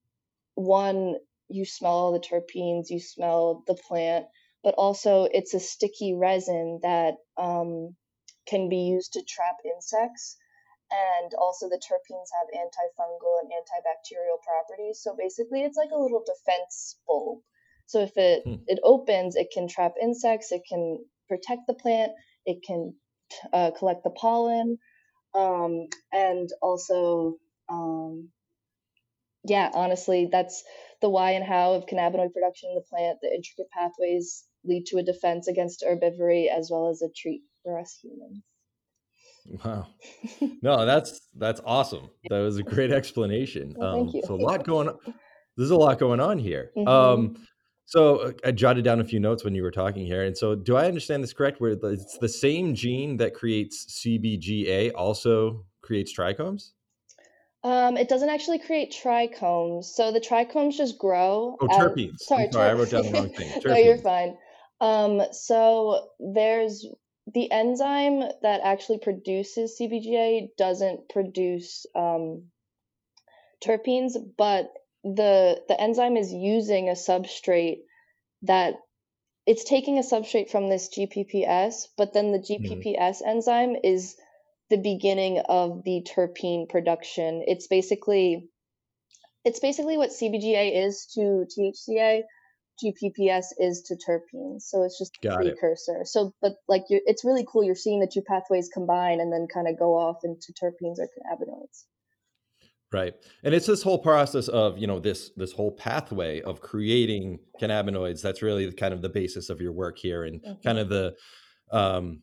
one, 0.56 1.16
you 1.50 1.66
smell 1.66 1.92
all 1.94 2.14
the 2.14 2.20
terpenes, 2.20 2.90
you 2.90 3.00
smell 3.00 3.64
the 3.68 3.76
plant, 3.76 4.26
but 4.64 4.76
also 4.76 5.28
it's 5.32 5.54
a 5.54 5.60
sticky 5.60 6.14
resin 6.16 6.80
that 6.84 7.16
um, 7.38 7.96
can 8.48 8.70
be 8.70 8.78
used 8.96 9.14
to 9.14 9.24
trap 9.24 9.58
insects. 9.66 10.38
and 10.92 11.34
also 11.36 11.70
the 11.70 11.82
terpenes 11.82 12.30
have 12.38 12.48
antifungal 12.54 13.42
and 13.42 13.52
antibacterial 13.52 14.40
properties. 14.44 15.02
So 15.02 15.16
basically, 15.18 15.64
it's 15.64 15.78
like 15.78 15.92
a 15.92 15.98
little 15.98 16.24
defense 16.26 16.98
bulb. 17.08 17.40
So 17.88 18.02
if 18.02 18.16
it 18.18 18.44
hmm. 18.46 18.56
it 18.68 18.80
opens, 18.84 19.36
it 19.36 19.50
can 19.54 19.68
trap 19.68 19.94
insects, 20.02 20.52
it 20.52 20.64
can 20.70 21.00
protect 21.28 21.62
the 21.68 21.74
plant, 21.74 22.14
it 22.46 22.64
can 22.66 22.96
uh, 23.52 23.72
collect 23.78 24.04
the 24.04 24.12
pollen, 24.12 24.78
um, 25.36 25.88
and 26.12 26.50
also 26.62 27.38
um, 27.70 28.30
yeah, 29.44 29.70
honestly, 29.74 30.30
that's 30.32 30.64
the 31.02 31.10
why 31.10 31.32
and 31.32 31.44
how 31.44 31.74
of 31.74 31.86
cannabinoid 31.86 32.34
production 32.34 32.70
in 32.70 32.76
the 32.76 32.82
plant. 32.90 33.20
The 33.22 33.34
intricate 33.34 33.70
pathways 33.72 34.46
lead 34.64 34.86
to 34.88 34.98
a 34.98 35.04
defense 35.04 35.48
against 35.48 35.84
herbivory 35.84 36.48
as 36.48 36.70
well 36.72 36.90
as 36.90 37.02
a 37.02 37.10
treat 37.16 37.42
for 37.64 37.80
us 37.80 37.98
humans. 38.02 38.42
Wow. 39.64 39.88
No, 40.62 40.86
that's 40.86 41.20
that's 41.36 41.60
awesome. 41.66 42.10
That 42.30 42.40
was 42.40 42.58
a 42.58 42.64
great 42.64 42.92
explanation. 42.92 43.76
Well, 43.78 44.02
um, 44.02 44.22
so 44.26 44.36
a 44.36 44.38
lot 44.38 44.66
going 44.66 44.88
on. 45.06 45.14
There's 45.58 45.72
a 45.72 45.76
lot 45.76 46.00
going 46.00 46.22
on 46.22 46.38
here. 46.40 46.72
Mm-hmm. 46.78 46.88
Um, 46.88 47.36
so 47.86 48.18
uh, 48.18 48.32
I 48.46 48.52
jotted 48.52 48.84
down 48.84 49.00
a 49.00 49.04
few 49.04 49.20
notes 49.20 49.44
when 49.44 49.56
you 49.56 49.64
were 49.64 49.72
talking 49.72 50.06
here. 50.06 50.24
And 50.24 50.38
so 50.38 50.56
do 50.56 50.76
I 50.76 50.86
understand 50.88 51.24
this 51.24 51.34
correct? 51.34 51.60
Where 51.60 51.72
it's 51.72 52.18
the 52.18 52.30
same 52.30 52.74
gene 52.76 53.18
that 53.18 53.34
creates 53.34 53.86
CBGA 54.04 54.92
also 54.96 55.66
creates 55.82 56.18
trichomes? 56.18 56.72
Um, 57.64 57.96
it 57.96 58.10
doesn't 58.10 58.30
actually 58.30 58.60
create 58.60 58.94
trichomes. 58.94 59.86
So 59.86 60.12
the 60.12 60.20
trichomes 60.20 60.76
just 60.76 60.98
grow. 60.98 61.56
Oh, 61.62 61.68
terpenes. 61.68 62.16
As, 62.16 62.28
sorry, 62.28 62.50
sorry 62.52 62.70
I 62.70 62.74
wrote 62.74 62.90
down 62.90 63.04
the 63.04 63.12
wrong 63.12 63.30
thing. 63.30 63.62
no, 63.66 63.76
you're 63.76 63.98
fine. 63.98 64.38
Um, 64.82 65.22
so 65.32 66.10
there's 66.20 66.86
the 67.34 67.50
enzyme 67.52 68.20
that 68.42 68.60
actually 68.64 68.98
produces 68.98 69.78
CBGA 69.80 70.50
doesn't 70.58 71.08
produce 71.08 71.86
um, 71.96 72.44
terpenes, 73.64 74.14
but 74.38 74.74
the 75.04 75.62
the 75.68 75.80
enzyme 75.80 76.18
is 76.18 76.32
using 76.32 76.90
a 76.90 76.94
substrate 76.94 77.80
that 78.44 78.76
it's 79.46 79.64
taking 79.64 79.98
a 79.98 80.02
substrate 80.02 80.50
from 80.50 80.70
this 80.70 80.90
GPPS, 80.90 81.88
but 81.98 82.14
then 82.14 82.32
the 82.32 82.40
GPPS 82.40 82.98
mm-hmm. 82.98 83.30
enzyme 83.30 83.76
is 83.84 84.16
the 84.70 84.78
beginning 84.78 85.40
of 85.50 85.84
the 85.84 86.06
terpene 86.08 86.70
production. 86.70 87.44
It's 87.46 87.68
basically 87.68 88.50
it's 89.44 89.60
basically 89.60 89.98
what 89.98 90.12
CBGA 90.12 90.86
is 90.86 91.06
to 91.16 91.46
THCA, 91.52 92.24
GPPS 92.82 93.46
is 93.58 93.84
to 93.88 93.96
terpenes. 93.96 94.64
So 94.64 94.84
it's 94.84 94.98
just 94.98 95.20
Got 95.22 95.46
a 95.46 95.52
precursor. 95.52 96.02
It. 96.02 96.08
So, 96.08 96.34
but 96.42 96.54
like 96.68 96.84
you 96.90 97.02
it's 97.06 97.26
really 97.26 97.46
cool. 97.48 97.64
You're 97.64 97.76
seeing 97.76 98.00
the 98.00 98.12
two 98.12 98.22
pathways 98.22 98.70
combine 98.74 99.20
and 99.20 99.32
then 99.32 99.48
kind 99.54 99.68
of 99.68 99.78
go 99.78 99.96
off 99.96 100.20
into 100.24 100.54
terpenes 100.54 101.00
or 101.00 101.08
cannabinoids. 101.08 101.84
Right. 102.94 103.16
And 103.44 103.56
it's 103.56 103.66
this 103.66 103.82
whole 103.82 103.98
process 103.98 104.48
of, 104.48 104.78
you 104.78 104.86
know, 104.86 105.00
this 105.00 105.32
this 105.36 105.52
whole 105.52 105.72
pathway 105.72 106.42
of 106.42 106.62
creating 106.62 107.40
cannabinoids. 107.60 108.22
That's 108.22 108.42
really 108.42 108.72
kind 108.72 108.94
of 108.94 109.02
the 109.02 109.10
basis 109.10 109.50
of 109.50 109.60
your 109.60 109.72
work 109.72 109.98
here 109.98 110.24
and 110.24 110.42
mm-hmm. 110.42 110.62
kind 110.64 110.78
of 110.78 110.90
the 110.90 111.16
um 111.72 112.22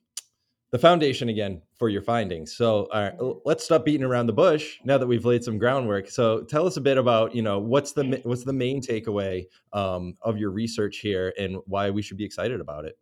the 0.70 0.78
foundation 0.78 1.28
again 1.28 1.62
for 1.78 1.88
your 1.88 2.02
findings. 2.02 2.56
So, 2.56 2.86
all 2.92 3.02
right, 3.02 3.14
let's 3.44 3.64
stop 3.64 3.84
beating 3.84 4.04
around 4.04 4.26
the 4.26 4.32
bush 4.32 4.78
now 4.84 4.98
that 4.98 5.06
we've 5.06 5.24
laid 5.24 5.42
some 5.42 5.58
groundwork. 5.58 6.08
So, 6.08 6.42
tell 6.42 6.66
us 6.66 6.76
a 6.76 6.80
bit 6.80 6.96
about 6.96 7.34
you 7.34 7.42
know 7.42 7.58
what's 7.58 7.92
the 7.92 8.20
what's 8.22 8.44
the 8.44 8.52
main 8.52 8.80
takeaway 8.80 9.46
um, 9.72 10.16
of 10.22 10.38
your 10.38 10.50
research 10.50 10.98
here 10.98 11.34
and 11.38 11.56
why 11.66 11.90
we 11.90 12.02
should 12.02 12.16
be 12.16 12.24
excited 12.24 12.60
about 12.60 12.84
it. 12.84 12.96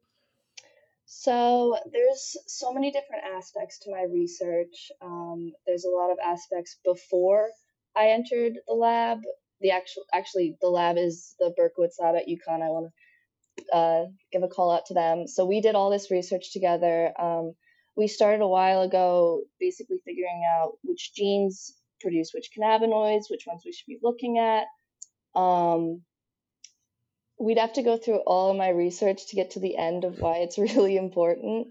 So, 1.11 1.79
there's 1.91 2.37
so 2.47 2.71
many 2.71 2.91
different 2.91 3.25
aspects 3.35 3.79
to 3.81 3.91
my 3.91 4.03
research. 4.03 4.93
Um, 5.00 5.53
there's 5.67 5.87
a 5.87 5.91
lot 5.91 6.11
of 6.11 6.19
aspects 6.23 6.77
before 6.85 7.49
I 7.97 8.11
entered 8.11 8.59
the 8.67 8.75
lab. 8.75 9.21
The 9.62 9.71
actual 9.71 10.03
actually 10.12 10.59
the 10.61 10.69
lab 10.69 10.99
is 10.99 11.35
the 11.41 11.55
Berkowitz 11.59 11.99
lab 11.99 12.15
at 12.15 12.29
UConn. 12.29 12.62
I 12.62 12.69
want 12.69 12.93
to 13.57 13.75
uh, 13.75 14.05
give 14.31 14.43
a 14.43 14.49
call 14.49 14.71
out 14.71 14.85
to 14.87 14.95
them. 14.95 15.27
So 15.27 15.47
we 15.47 15.62
did 15.62 15.75
all 15.75 15.88
this 15.88 16.11
research 16.11 16.53
together. 16.53 17.19
Um, 17.19 17.55
we 17.97 18.07
started 18.07 18.43
a 18.43 18.47
while 18.47 18.83
ago, 18.83 19.45
basically 19.59 19.97
figuring 20.05 20.43
out 20.55 20.73
which 20.85 21.15
genes 21.15 21.75
produce 22.03 22.33
which 22.35 22.50
cannabinoids, 22.57 23.31
which 23.31 23.47
ones 23.47 23.62
we 23.65 23.73
should 23.73 23.87
be 23.87 23.99
looking 24.03 24.37
at. 24.37 24.67
Um, 25.35 26.03
we'd 27.38 27.59
have 27.59 27.73
to 27.75 27.83
go 27.83 27.97
through 27.97 28.18
all 28.26 28.50
of 28.50 28.57
my 28.57 28.68
research 28.68 29.28
to 29.28 29.37
get 29.37 29.52
to 29.52 29.61
the 29.61 29.76
end 29.76 30.04
of 30.04 30.18
why 30.18 30.38
it's 30.38 30.59
really 30.59 30.97
important. 30.97 31.68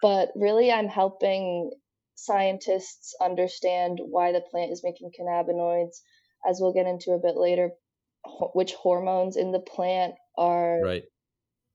But 0.00 0.30
really, 0.36 0.70
I'm 0.70 0.88
helping 0.88 1.72
scientists 2.14 3.14
understand 3.20 3.98
why 4.02 4.32
the 4.32 4.40
plant 4.40 4.72
is 4.72 4.82
making 4.84 5.10
cannabinoids, 5.18 6.00
as 6.48 6.58
we'll 6.60 6.72
get 6.72 6.86
into 6.86 7.12
a 7.12 7.18
bit 7.18 7.36
later, 7.36 7.70
which 8.54 8.74
hormones 8.74 9.36
in 9.36 9.52
the 9.52 9.60
plant 9.60 10.14
are 10.36 10.80
right 10.82 11.04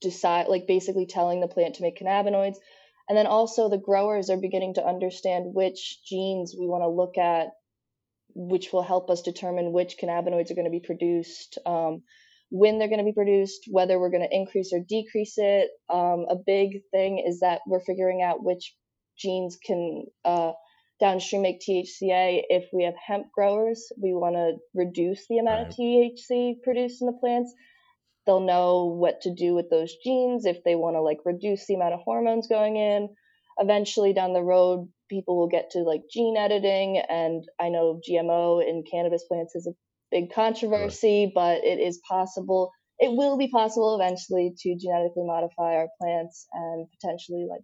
decide 0.03 0.47
like 0.49 0.67
basically 0.67 1.07
telling 1.07 1.39
the 1.39 1.47
plant 1.47 1.75
to 1.75 1.81
make 1.81 1.97
cannabinoids 1.97 2.57
and 3.09 3.17
then 3.17 3.25
also 3.25 3.69
the 3.69 3.77
growers 3.77 4.29
are 4.29 4.37
beginning 4.37 4.75
to 4.75 4.85
understand 4.85 5.53
which 5.53 6.03
genes 6.05 6.53
we 6.59 6.67
want 6.67 6.83
to 6.83 6.87
look 6.87 7.17
at 7.17 7.47
which 8.35 8.73
will 8.73 8.83
help 8.83 9.09
us 9.09 9.21
determine 9.21 9.71
which 9.71 9.97
cannabinoids 9.97 10.51
are 10.51 10.55
going 10.55 10.65
to 10.65 10.71
be 10.71 10.85
produced 10.85 11.57
um, 11.65 12.03
when 12.55 12.77
they're 12.77 12.87
going 12.87 12.99
to 12.99 13.05
be 13.05 13.13
produced 13.13 13.65
whether 13.71 13.99
we're 13.99 14.11
going 14.11 14.27
to 14.27 14.35
increase 14.35 14.71
or 14.71 14.79
decrease 14.87 15.33
it 15.37 15.69
um, 15.89 16.25
a 16.29 16.35
big 16.35 16.81
thing 16.91 17.23
is 17.25 17.39
that 17.39 17.61
we're 17.67 17.79
figuring 17.79 18.21
out 18.21 18.43
which 18.43 18.75
genes 19.17 19.57
can 19.65 20.05
uh, 20.23 20.51
downstream 20.99 21.41
make 21.41 21.59
THCA. 21.59 22.41
If 22.49 22.65
we 22.71 22.83
have 22.83 22.93
hemp 22.95 23.27
growers, 23.31 23.91
we 24.01 24.13
want 24.13 24.35
to 24.35 24.53
reduce 24.73 25.27
the 25.27 25.39
amount 25.39 25.59
right. 25.61 25.67
of 25.67 25.75
THC 25.75 26.61
produced 26.63 27.01
in 27.01 27.07
the 27.07 27.17
plants 27.19 27.53
they'll 28.25 28.39
know 28.39 28.85
what 28.85 29.21
to 29.21 29.33
do 29.33 29.53
with 29.53 29.69
those 29.69 29.95
genes 30.03 30.45
if 30.45 30.63
they 30.63 30.75
want 30.75 30.95
to 30.95 31.01
like 31.01 31.19
reduce 31.25 31.65
the 31.65 31.75
amount 31.75 31.93
of 31.93 31.99
hormones 32.01 32.47
going 32.47 32.77
in 32.77 33.09
eventually 33.57 34.13
down 34.13 34.33
the 34.33 34.41
road 34.41 34.87
people 35.09 35.37
will 35.37 35.49
get 35.49 35.69
to 35.71 35.79
like 35.79 36.01
gene 36.11 36.37
editing 36.37 37.01
and 37.09 37.43
i 37.59 37.69
know 37.69 37.99
gmo 38.07 38.67
in 38.67 38.83
cannabis 38.89 39.23
plants 39.27 39.55
is 39.55 39.67
a 39.67 39.73
big 40.13 40.31
controversy 40.31 41.31
but 41.33 41.63
it 41.63 41.79
is 41.79 41.99
possible 42.07 42.71
it 42.99 43.11
will 43.11 43.35
be 43.37 43.47
possible 43.47 43.95
eventually 43.99 44.53
to 44.59 44.77
genetically 44.77 45.25
modify 45.25 45.75
our 45.75 45.87
plants 45.99 46.45
and 46.53 46.85
potentially 46.91 47.47
like 47.49 47.61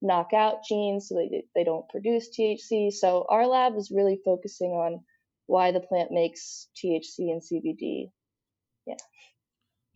knock 0.00 0.32
out 0.32 0.58
genes 0.68 1.08
so 1.08 1.16
they, 1.16 1.42
they 1.56 1.64
don't 1.64 1.88
produce 1.88 2.28
thc 2.38 2.92
so 2.92 3.26
our 3.28 3.48
lab 3.48 3.76
is 3.76 3.92
really 3.94 4.20
focusing 4.24 4.70
on 4.70 5.00
why 5.46 5.72
the 5.72 5.80
plant 5.80 6.12
makes 6.12 6.68
thc 6.76 7.18
and 7.18 7.42
cbd 7.42 8.10
yeah 8.86 8.94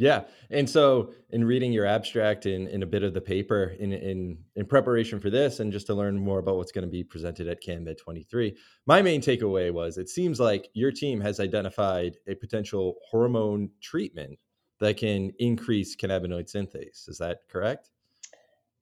yeah. 0.03 0.25
And 0.51 0.69
so 0.69 1.15
in 1.31 1.45
reading 1.45 1.73
your 1.73 1.87
abstract 1.87 2.45
and 2.45 2.67
in, 2.67 2.75
in, 2.75 2.83
a 2.83 2.87
bit 2.87 3.05
of 3.05 3.15
the 3.15 3.21
paper 3.21 3.77
in, 3.79 3.93
in 3.93 4.37
in 4.57 4.67
preparation 4.67 5.21
for 5.21 5.31
this 5.31 5.61
and 5.61 5.71
just 5.71 5.87
to 5.87 5.95
learn 5.95 6.19
more 6.19 6.41
about 6.41 6.57
what's 6.57 6.73
going 6.73 6.85
to 6.85 6.91
be 6.91 7.05
presented 7.05 7.47
at 7.47 7.63
CanMed 7.63 7.99
23, 7.99 8.57
my 8.85 9.01
main 9.01 9.21
takeaway 9.21 9.73
was 9.73 9.99
it 9.99 10.09
seems 10.09 10.41
like 10.41 10.69
your 10.75 10.91
team 10.91 11.21
has 11.21 11.39
identified 11.39 12.17
a 12.27 12.35
potential 12.35 12.97
hormone 13.09 13.71
treatment 13.81 14.41
that 14.81 14.97
can 14.97 15.31
increase 15.39 15.95
cannabinoid 15.95 16.53
synthase. 16.53 17.09
Is 17.09 17.19
that 17.19 17.39
correct? 17.49 17.91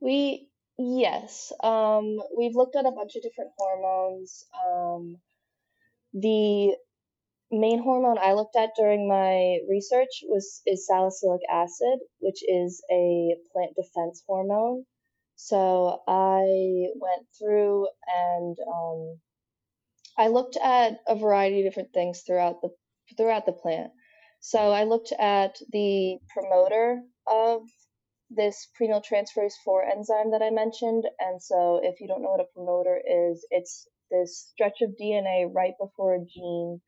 We 0.00 0.48
yes. 0.78 1.52
Um, 1.62 2.18
we've 2.34 2.56
looked 2.56 2.76
at 2.76 2.86
a 2.86 2.92
bunch 2.92 3.16
of 3.16 3.22
different 3.22 3.50
hormones. 3.58 4.46
Um, 4.66 5.18
the 6.14 6.76
main 7.52 7.82
hormone 7.82 8.18
I 8.18 8.34
looked 8.34 8.56
at 8.56 8.70
during 8.76 9.08
my 9.08 9.58
research 9.68 10.22
was 10.28 10.62
is 10.66 10.86
salicylic 10.86 11.40
acid, 11.50 11.98
which 12.20 12.42
is 12.46 12.82
a 12.90 13.36
plant 13.52 13.74
defense 13.76 14.22
hormone. 14.26 14.84
So 15.36 16.02
I 16.06 16.90
went 17.00 17.26
through 17.38 17.88
and 18.06 18.56
um, 18.66 19.20
I 20.16 20.28
looked 20.28 20.56
at 20.56 21.00
a 21.08 21.16
variety 21.16 21.60
of 21.60 21.64
different 21.64 21.92
things 21.92 22.22
throughout 22.26 22.60
the 22.62 22.70
throughout 23.16 23.46
the 23.46 23.52
plant. 23.52 23.92
So 24.40 24.70
I 24.70 24.84
looked 24.84 25.12
at 25.18 25.56
the 25.72 26.18
promoter 26.32 27.02
of 27.26 27.62
this 28.30 28.68
prenyltransferase 28.80 29.54
4 29.64 29.84
enzyme 29.84 30.30
that 30.30 30.42
I 30.42 30.50
mentioned. 30.50 31.04
And 31.18 31.42
so 31.42 31.80
if 31.82 32.00
you 32.00 32.06
don't 32.06 32.22
know 32.22 32.30
what 32.30 32.40
a 32.40 32.54
promoter 32.54 32.96
is, 32.96 33.44
it's 33.50 33.88
this 34.10 34.48
stretch 34.50 34.82
of 34.82 34.94
DNA 35.00 35.52
right 35.52 35.74
before 35.80 36.14
a 36.14 36.24
gene 36.24 36.80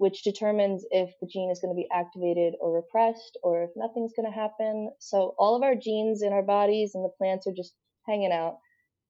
which 0.00 0.22
determines 0.22 0.86
if 0.90 1.10
the 1.20 1.26
gene 1.26 1.50
is 1.50 1.60
going 1.60 1.74
to 1.74 1.76
be 1.76 1.86
activated 1.92 2.54
or 2.58 2.74
repressed 2.74 3.36
or 3.42 3.64
if 3.64 3.70
nothing's 3.76 4.14
going 4.16 4.24
to 4.24 4.34
happen. 4.34 4.90
So 4.98 5.34
all 5.38 5.54
of 5.54 5.62
our 5.62 5.74
genes 5.74 6.22
in 6.22 6.32
our 6.32 6.42
bodies 6.42 6.92
and 6.94 7.04
the 7.04 7.12
plants 7.18 7.46
are 7.46 7.52
just 7.54 7.74
hanging 8.06 8.32
out. 8.32 8.56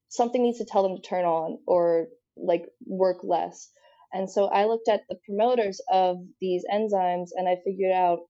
Something 0.09 0.42
needs 0.42 0.59
to 0.59 0.64
tell 0.64 0.82
them 0.82 0.97
to 0.97 1.09
turn 1.09 1.25
on 1.25 1.61
or 1.64 2.09
like 2.37 2.64
work 2.85 3.18
less. 3.23 3.70
And 4.12 4.28
so 4.28 4.47
I 4.47 4.64
looked 4.64 4.88
at 4.88 5.02
the 5.09 5.20
promoters 5.25 5.80
of 5.92 6.16
these 6.40 6.64
enzymes 6.68 7.28
and 7.37 7.49
I 7.49 7.59
figured 7.64 7.92
out 7.92 8.23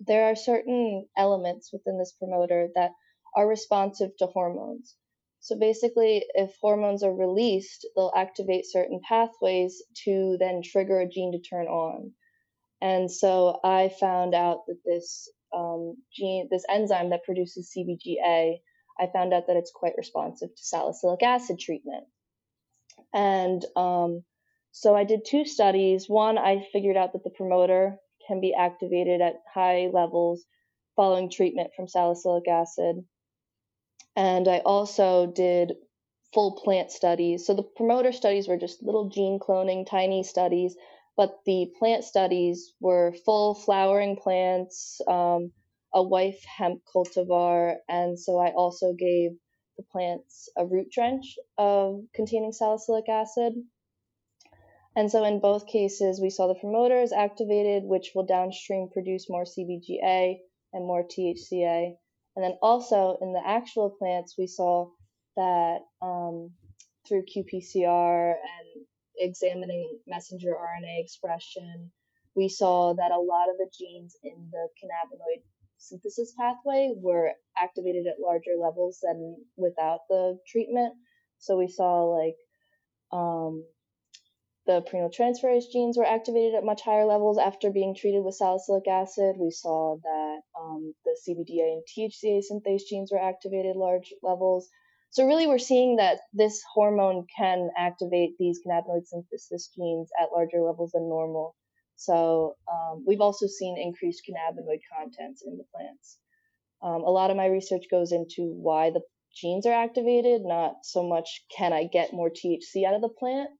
there 0.00 0.32
are 0.32 0.34
certain 0.34 1.06
elements 1.16 1.70
within 1.72 1.96
this 1.96 2.12
promoter 2.18 2.70
that 2.74 2.90
are 3.36 3.46
responsive 3.46 4.10
to 4.18 4.26
hormones. 4.26 4.96
So 5.42 5.58
basically, 5.58 6.24
if 6.34 6.56
hormones 6.60 7.02
are 7.02 7.12
released, 7.12 7.84
they'll 7.96 8.12
activate 8.14 8.64
certain 8.64 9.00
pathways 9.06 9.82
to 10.04 10.36
then 10.38 10.62
trigger 10.62 11.00
a 11.00 11.08
gene 11.08 11.32
to 11.32 11.40
turn 11.40 11.66
on. 11.66 12.12
And 12.80 13.10
so 13.10 13.58
I 13.64 13.88
found 13.88 14.36
out 14.36 14.60
that 14.68 14.78
this 14.84 15.28
um, 15.52 15.96
gene, 16.14 16.46
this 16.48 16.64
enzyme 16.70 17.10
that 17.10 17.24
produces 17.24 17.74
CBGA, 17.76 18.60
I 19.00 19.06
found 19.12 19.34
out 19.34 19.48
that 19.48 19.56
it's 19.56 19.72
quite 19.74 19.94
responsive 19.96 20.54
to 20.54 20.62
salicylic 20.62 21.24
acid 21.24 21.58
treatment. 21.58 22.04
And 23.12 23.64
um, 23.74 24.22
so 24.70 24.94
I 24.94 25.02
did 25.02 25.24
two 25.24 25.44
studies. 25.44 26.08
One, 26.08 26.38
I 26.38 26.68
figured 26.72 26.96
out 26.96 27.14
that 27.14 27.24
the 27.24 27.30
promoter 27.30 27.96
can 28.28 28.40
be 28.40 28.54
activated 28.54 29.20
at 29.20 29.42
high 29.52 29.90
levels 29.92 30.44
following 30.94 31.30
treatment 31.30 31.72
from 31.74 31.88
salicylic 31.88 32.46
acid. 32.46 33.04
And 34.16 34.46
I 34.48 34.58
also 34.58 35.26
did 35.26 35.74
full 36.32 36.52
plant 36.52 36.90
studies. 36.90 37.46
So 37.46 37.54
the 37.54 37.62
promoter 37.62 38.12
studies 38.12 38.48
were 38.48 38.56
just 38.56 38.82
little 38.82 39.08
gene 39.08 39.38
cloning, 39.38 39.86
tiny 39.86 40.22
studies, 40.22 40.76
but 41.16 41.40
the 41.44 41.72
plant 41.78 42.04
studies 42.04 42.74
were 42.80 43.14
full 43.24 43.54
flowering 43.54 44.16
plants, 44.16 45.00
um, 45.06 45.52
a 45.94 46.02
wife 46.02 46.42
hemp 46.44 46.82
cultivar, 46.94 47.76
and 47.88 48.18
so 48.18 48.38
I 48.38 48.52
also 48.52 48.94
gave 48.94 49.32
the 49.76 49.82
plants 49.92 50.48
a 50.56 50.66
root 50.66 50.90
drench 50.90 51.38
of 51.58 52.00
containing 52.14 52.52
salicylic 52.52 53.08
acid. 53.08 53.54
And 54.94 55.10
so 55.10 55.24
in 55.24 55.40
both 55.40 55.66
cases, 55.66 56.20
we 56.20 56.30
saw 56.30 56.48
the 56.48 56.54
promoters 56.54 57.12
activated, 57.12 57.84
which 57.84 58.12
will 58.14 58.26
downstream 58.26 58.88
produce 58.92 59.28
more 59.28 59.44
CBGA 59.44 60.40
and 60.72 60.86
more 60.86 61.02
THCA. 61.02 61.96
And 62.34 62.44
then 62.44 62.56
also 62.62 63.18
in 63.20 63.32
the 63.32 63.42
actual 63.44 63.90
plants, 63.90 64.34
we 64.38 64.46
saw 64.46 64.90
that 65.36 65.80
um, 66.00 66.50
through 67.06 67.24
qPCR 67.24 68.30
and 68.32 68.86
examining 69.18 69.98
messenger 70.06 70.54
RNA 70.54 71.00
expression, 71.00 71.90
we 72.34 72.48
saw 72.48 72.94
that 72.94 73.10
a 73.12 73.18
lot 73.18 73.50
of 73.50 73.56
the 73.58 73.70
genes 73.76 74.16
in 74.22 74.48
the 74.50 74.68
cannabinoid 74.82 75.42
synthesis 75.78 76.32
pathway 76.38 76.94
were 76.96 77.32
activated 77.56 78.06
at 78.06 78.20
larger 78.20 78.56
levels 78.58 79.00
than 79.02 79.36
without 79.56 80.00
the 80.08 80.38
treatment. 80.46 80.94
So 81.38 81.58
we 81.58 81.68
saw 81.68 82.04
like 82.04 82.36
um, 83.10 83.64
the 84.66 84.82
transferase 84.90 85.70
genes 85.72 85.98
were 85.98 86.04
activated 86.04 86.54
at 86.54 86.64
much 86.64 86.82
higher 86.82 87.04
levels 87.04 87.38
after 87.38 87.70
being 87.70 87.94
treated 87.94 88.24
with 88.24 88.36
salicylic 88.36 88.86
acid. 88.86 89.36
We 89.36 89.50
saw 89.50 89.96
that 90.02 90.40
um, 90.58 90.94
the 91.04 91.16
CBDA 91.26 91.72
and 91.72 91.82
THCA 91.82 92.42
synthase 92.50 92.86
genes 92.88 93.10
were 93.10 93.20
activated 93.20 93.76
large 93.76 94.14
levels. 94.22 94.68
So 95.10 95.26
really, 95.26 95.46
we're 95.46 95.58
seeing 95.58 95.96
that 95.96 96.20
this 96.32 96.62
hormone 96.72 97.26
can 97.36 97.70
activate 97.76 98.38
these 98.38 98.60
cannabinoid 98.64 99.06
synthesis 99.06 99.68
genes 99.76 100.10
at 100.20 100.32
larger 100.32 100.62
levels 100.62 100.92
than 100.92 101.08
normal. 101.08 101.56
So 101.96 102.56
um, 102.70 103.04
we've 103.06 103.20
also 103.20 103.46
seen 103.46 103.78
increased 103.78 104.22
cannabinoid 104.28 104.80
contents 104.96 105.42
in 105.44 105.58
the 105.58 105.64
plants. 105.74 106.18
Um, 106.82 107.02
a 107.02 107.10
lot 107.10 107.30
of 107.30 107.36
my 107.36 107.46
research 107.46 107.84
goes 107.90 108.12
into 108.12 108.42
why 108.42 108.90
the 108.90 109.02
genes 109.34 109.66
are 109.66 109.72
activated, 109.72 110.42
not 110.44 110.76
so 110.84 111.02
much 111.02 111.44
can 111.56 111.72
I 111.72 111.88
get 111.92 112.12
more 112.12 112.30
THC 112.30 112.84
out 112.86 112.94
of 112.94 113.02
the 113.02 113.08
plant. 113.08 113.50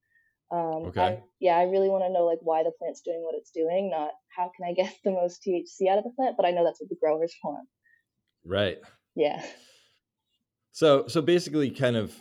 Um, 0.52 0.88
okay. 0.88 1.00
I, 1.00 1.22
yeah, 1.40 1.56
I 1.56 1.62
really 1.62 1.88
want 1.88 2.04
to 2.04 2.12
know 2.12 2.26
like 2.26 2.40
why 2.42 2.62
the 2.62 2.72
plant's 2.78 3.00
doing 3.00 3.22
what 3.22 3.34
it's 3.34 3.50
doing, 3.50 3.90
not 3.90 4.10
how 4.36 4.52
can 4.54 4.68
I 4.68 4.74
get 4.74 4.94
the 5.04 5.10
most 5.10 5.42
THC 5.42 5.90
out 5.90 5.98
of 5.98 6.04
the 6.04 6.10
plant. 6.10 6.36
But 6.36 6.44
I 6.44 6.50
know 6.50 6.62
that's 6.62 6.80
what 6.80 6.90
the 6.90 6.96
growers 7.00 7.34
want. 7.42 7.66
Right. 8.44 8.78
Yeah. 9.14 9.42
So 10.72 11.06
so 11.08 11.22
basically, 11.22 11.70
kind 11.70 11.96
of 11.96 12.14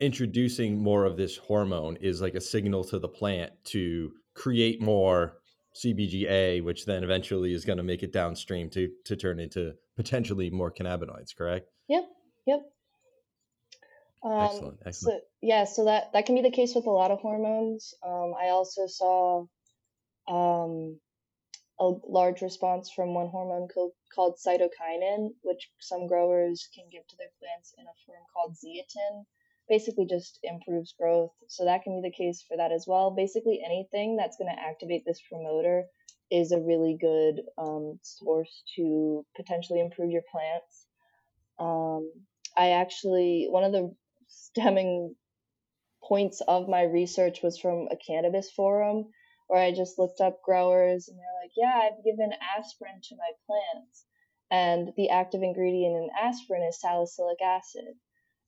introducing 0.00 0.82
more 0.82 1.04
of 1.04 1.16
this 1.16 1.36
hormone 1.36 1.96
is 2.00 2.20
like 2.20 2.34
a 2.34 2.40
signal 2.40 2.84
to 2.84 2.98
the 2.98 3.08
plant 3.08 3.52
to 3.64 4.12
create 4.34 4.82
more 4.82 5.38
CBGA, 5.74 6.62
which 6.62 6.86
then 6.86 7.04
eventually 7.04 7.52
is 7.52 7.64
going 7.64 7.78
to 7.78 7.82
make 7.82 8.02
it 8.02 8.12
downstream 8.12 8.68
to 8.70 8.90
to 9.04 9.14
turn 9.16 9.38
into 9.38 9.74
potentially 9.96 10.50
more 10.50 10.72
cannabinoids. 10.72 11.36
Correct. 11.36 11.68
Yep. 11.88 12.04
Yep. 12.46 12.60
Um, 14.22 14.42
excellent. 14.42 14.78
Excellent. 14.84 15.22
So, 15.22 15.26
yeah, 15.42 15.64
so 15.64 15.84
that 15.84 16.12
that 16.12 16.26
can 16.26 16.34
be 16.34 16.42
the 16.42 16.50
case 16.50 16.74
with 16.74 16.86
a 16.86 16.90
lot 16.90 17.10
of 17.10 17.20
hormones. 17.20 17.94
Um, 18.04 18.34
I 18.40 18.48
also 18.48 18.86
saw 18.86 19.46
um, 20.28 20.98
a 21.78 21.92
large 22.08 22.40
response 22.40 22.90
from 22.90 23.14
one 23.14 23.28
hormone 23.28 23.68
co- 23.68 23.94
called 24.14 24.38
cytokinin, 24.44 25.30
which 25.42 25.70
some 25.80 26.06
growers 26.06 26.68
can 26.74 26.84
give 26.90 27.06
to 27.08 27.16
their 27.16 27.30
plants 27.38 27.74
in 27.78 27.84
a 27.84 27.96
form 28.06 28.22
called 28.34 28.54
zeatin. 28.54 29.24
Basically, 29.68 30.06
just 30.06 30.38
improves 30.44 30.94
growth. 30.98 31.32
So 31.48 31.64
that 31.64 31.82
can 31.82 32.00
be 32.00 32.08
the 32.08 32.14
case 32.16 32.44
for 32.46 32.56
that 32.56 32.72
as 32.72 32.86
well. 32.86 33.10
Basically, 33.10 33.60
anything 33.64 34.16
that's 34.16 34.36
going 34.36 34.54
to 34.54 34.62
activate 34.62 35.04
this 35.04 35.20
promoter 35.28 35.84
is 36.30 36.52
a 36.52 36.60
really 36.60 36.96
good 37.00 37.42
um, 37.58 37.98
source 38.02 38.62
to 38.76 39.24
potentially 39.36 39.80
improve 39.80 40.10
your 40.10 40.22
plants. 40.30 40.86
Um, 41.58 42.10
I 42.56 42.70
actually 42.70 43.46
one 43.50 43.64
of 43.64 43.72
the 43.72 43.94
stemming 44.56 45.14
points 46.02 46.40
of 46.46 46.68
my 46.68 46.82
research 46.82 47.42
was 47.42 47.58
from 47.58 47.88
a 47.90 47.96
cannabis 47.96 48.50
forum 48.50 49.06
where 49.48 49.62
I 49.62 49.72
just 49.72 49.98
looked 49.98 50.20
up 50.20 50.42
growers 50.42 51.08
and 51.08 51.18
they're 51.18 51.42
like, 51.42 51.52
yeah, 51.56 51.88
I've 51.88 52.04
given 52.04 52.30
aspirin 52.56 53.00
to 53.02 53.16
my 53.16 53.30
plants. 53.46 54.04
And 54.50 54.92
the 54.96 55.10
active 55.10 55.42
ingredient 55.42 55.96
in 55.96 56.08
aspirin 56.20 56.62
is 56.68 56.80
salicylic 56.80 57.42
acid. 57.42 57.94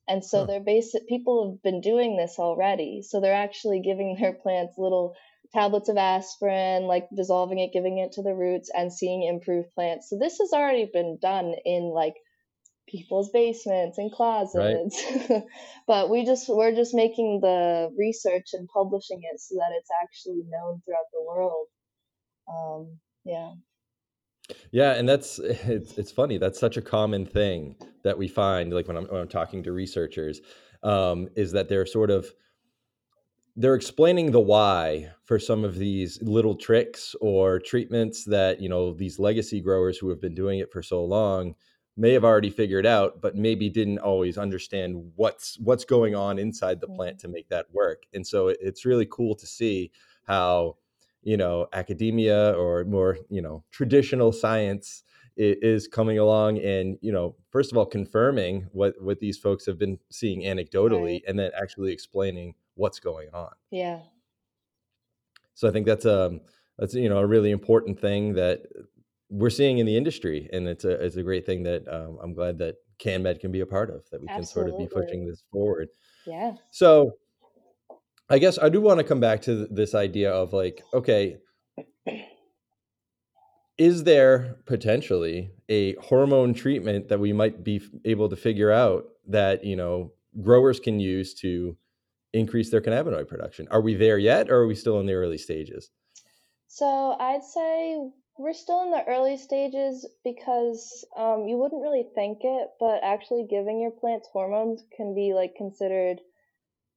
And 0.09 0.25
so 0.25 0.41
huh. 0.41 0.47
they're 0.47 0.61
basic 0.61 1.07
people 1.07 1.51
have 1.51 1.63
been 1.63 1.81
doing 1.81 2.17
this 2.17 2.37
already. 2.39 3.03
So 3.03 3.21
they're 3.21 3.35
actually 3.35 3.81
giving 3.81 4.17
their 4.21 4.33
plants 4.33 4.79
little 4.79 5.15
tablets 5.53 5.89
of 5.89 5.97
aspirin, 5.97 6.85
like 6.85 7.09
dissolving 7.15 7.59
it, 7.59 7.73
giving 7.73 7.99
it 7.99 8.13
to 8.13 8.23
the 8.23 8.35
roots, 8.35 8.71
and 8.75 8.93
seeing 8.93 9.23
improved 9.25 9.73
plants. 9.75 10.09
So 10.09 10.19
this 10.19 10.39
has 10.39 10.53
already 10.53 10.89
been 10.93 11.19
done 11.21 11.55
in 11.65 11.85
like 11.85 12.15
people's 12.89 13.31
basements 13.31 13.99
and 13.99 14.11
closets. 14.11 15.03
Right. 15.29 15.43
but 15.87 16.11
we 16.11 16.25
just 16.25 16.49
we're 16.49 16.75
just 16.75 16.95
making 16.95 17.41
the 17.41 17.91
research 17.97 18.51
and 18.53 18.69
publishing 18.69 19.21
it 19.23 19.41
so 19.41 19.57
that 19.57 19.73
it's 19.77 19.91
actually 20.03 20.43
known 20.49 20.83
throughout 20.85 21.07
the 21.13 21.23
world. 21.23 21.67
Um, 22.49 22.99
yeah. 23.25 23.53
Yeah 24.73 24.93
and 24.95 25.09
that's 25.09 25.39
it's, 25.43 25.99
it's 25.99 26.13
funny 26.13 26.39
that's 26.39 26.59
such 26.59 26.77
a 26.77 26.83
common 26.83 27.27
thing 27.27 27.77
that 28.05 28.17
we 28.17 28.29
find 28.29 28.73
like 28.73 28.89
when 28.89 28.97
i'm, 28.97 29.05
when 29.05 29.21
I'm 29.21 29.29
talking 29.29 29.63
to 29.65 29.73
researchers 29.73 30.41
um, 30.83 31.29
is 31.37 31.53
that 31.53 31.69
they're 31.69 31.87
sort 31.87 32.11
of 32.11 32.33
they're 33.57 33.75
explaining 33.75 34.31
the 34.31 34.41
why 34.41 35.11
for 35.25 35.39
some 35.39 35.65
of 35.65 35.75
these 35.75 36.23
little 36.23 36.55
tricks 36.55 37.17
or 37.21 37.59
treatments 37.59 38.25
that 38.25 38.61
you 38.61 38.69
know 38.69 38.95
these 38.95 39.19
legacy 39.19 39.61
growers 39.61 39.99
who 39.99 40.09
have 40.09 40.21
been 40.21 40.35
doing 40.35 40.61
it 40.61 40.73
for 40.73 40.83
so 40.83 41.05
long 41.05 41.55
may 41.99 42.13
have 42.13 42.25
already 42.25 42.49
figured 42.49 42.87
out 42.87 43.21
but 43.21 43.35
maybe 43.35 43.69
didn't 43.69 43.99
always 43.99 44.39
understand 44.39 45.13
what's 45.17 45.59
what's 45.59 45.85
going 45.85 46.15
on 46.15 46.39
inside 46.39 46.81
the 46.81 46.87
plant 46.87 47.19
to 47.19 47.29
make 47.29 47.49
that 47.49 47.67
work. 47.73 48.05
And 48.15 48.27
so 48.27 48.49
it's 48.49 48.87
really 48.87 49.07
cool 49.11 49.35
to 49.35 49.47
see 49.47 49.91
how 50.25 50.77
you 51.23 51.37
know 51.37 51.67
academia 51.73 52.53
or 52.53 52.85
more 52.85 53.19
you 53.29 53.43
know 53.43 53.65
traditional 53.73 54.33
science 54.33 55.03
is 55.37 55.87
coming 55.87 56.19
along 56.19 56.59
and 56.59 56.99
you 57.01 57.13
know 57.13 57.37
first 57.51 57.71
of 57.71 57.79
all 57.79 57.87
confirming 57.87 58.67
what 58.73 58.95
what 59.01 59.21
these 59.21 59.39
folks 59.39 59.67
have 59.67 59.79
been 59.79 59.99
seeing 60.11 60.43
anecdotally 60.43 61.15
right. 61.15 61.23
and 61.29 61.39
then 61.39 61.51
actually 61.61 61.93
explaining 61.93 62.55
what's 62.75 63.01
going 63.01 63.29
on. 63.35 63.51
Yeah. 63.71 64.01
So 65.55 65.69
i 65.69 65.73
think 65.73 65.87
that's 65.87 66.07
um 66.07 66.41
that's 66.79 66.95
you 66.95 67.09
know 67.09 67.19
a 67.19 67.27
really 67.27 67.51
important 67.51 68.01
thing 68.01 68.35
that 68.35 68.63
we're 69.31 69.51
seeing 69.51 69.79
in 69.79 69.87
the 69.87 69.97
industry, 69.97 70.49
and 70.53 70.67
it's 70.67 70.85
a 70.85 70.91
it's 70.91 71.17
a 71.17 71.23
great 71.23 71.47
thing 71.47 71.63
that 71.65 71.87
um, 71.89 72.19
I'm 72.23 72.35
glad 72.35 72.59
that 72.59 72.77
CanMed 72.99 73.41
can 73.41 73.53
be 73.53 73.61
a 73.61 73.67
part 73.67 73.91
of. 73.91 74.09
That 74.11 74.21
we 74.21 74.27
can 74.27 74.45
sort 74.45 74.69
of 74.69 74.79
be 74.79 74.87
pushing 74.87 75.27
this 75.27 75.43
forward. 75.53 75.89
Yeah. 76.27 76.55
So, 76.71 77.13
I 78.29 78.39
guess 78.39 78.59
I 78.59 78.69
do 78.69 78.81
want 78.81 78.99
to 78.99 79.05
come 79.05 79.21
back 79.21 79.43
to 79.43 79.67
this 79.71 79.95
idea 79.95 80.31
of 80.31 80.53
like, 80.53 80.83
okay, 80.95 81.37
is 83.79 84.05
there 84.05 84.57
potentially 84.67 85.51
a 85.69 85.95
hormone 85.97 86.55
treatment 86.55 87.09
that 87.09 87.21
we 87.21 87.33
might 87.33 87.63
be 87.63 87.81
able 88.05 88.29
to 88.29 88.37
figure 88.37 88.73
out 88.73 89.05
that 89.27 89.65
you 89.65 89.77
know 89.77 90.13
growers 90.43 90.81
can 90.81 91.01
use 91.01 91.35
to 91.35 91.77
increase 92.33 92.71
their 92.71 92.81
cannabinoid 92.81 93.29
production? 93.29 93.69
Are 93.71 93.81
we 93.81 93.95
there 93.95 94.19
yet, 94.19 94.51
or 94.51 94.57
are 94.57 94.67
we 94.67 94.75
still 94.75 95.01
in 95.01 95.07
the 95.07 95.15
early 95.15 95.39
stages? 95.39 95.91
So 96.67 97.17
I'd 97.19 97.45
say 97.45 97.99
we're 98.39 98.55
still 98.55 98.83
in 98.85 98.91
the 98.91 99.05
early 99.07 99.37
stages 99.37 100.07
because 100.25 101.05
um, 101.17 101.47
you 101.47 101.57
wouldn't 101.57 101.83
really 101.83 102.07
think 102.15 102.39
it, 102.43 102.69
but 102.81 103.01
actually 103.03 103.47
giving 103.51 103.81
your 103.81 103.91
plants 103.91 104.29
hormones 104.33 104.83
can 104.97 105.15
be 105.15 105.35
like 105.35 105.57
considered 105.57 106.21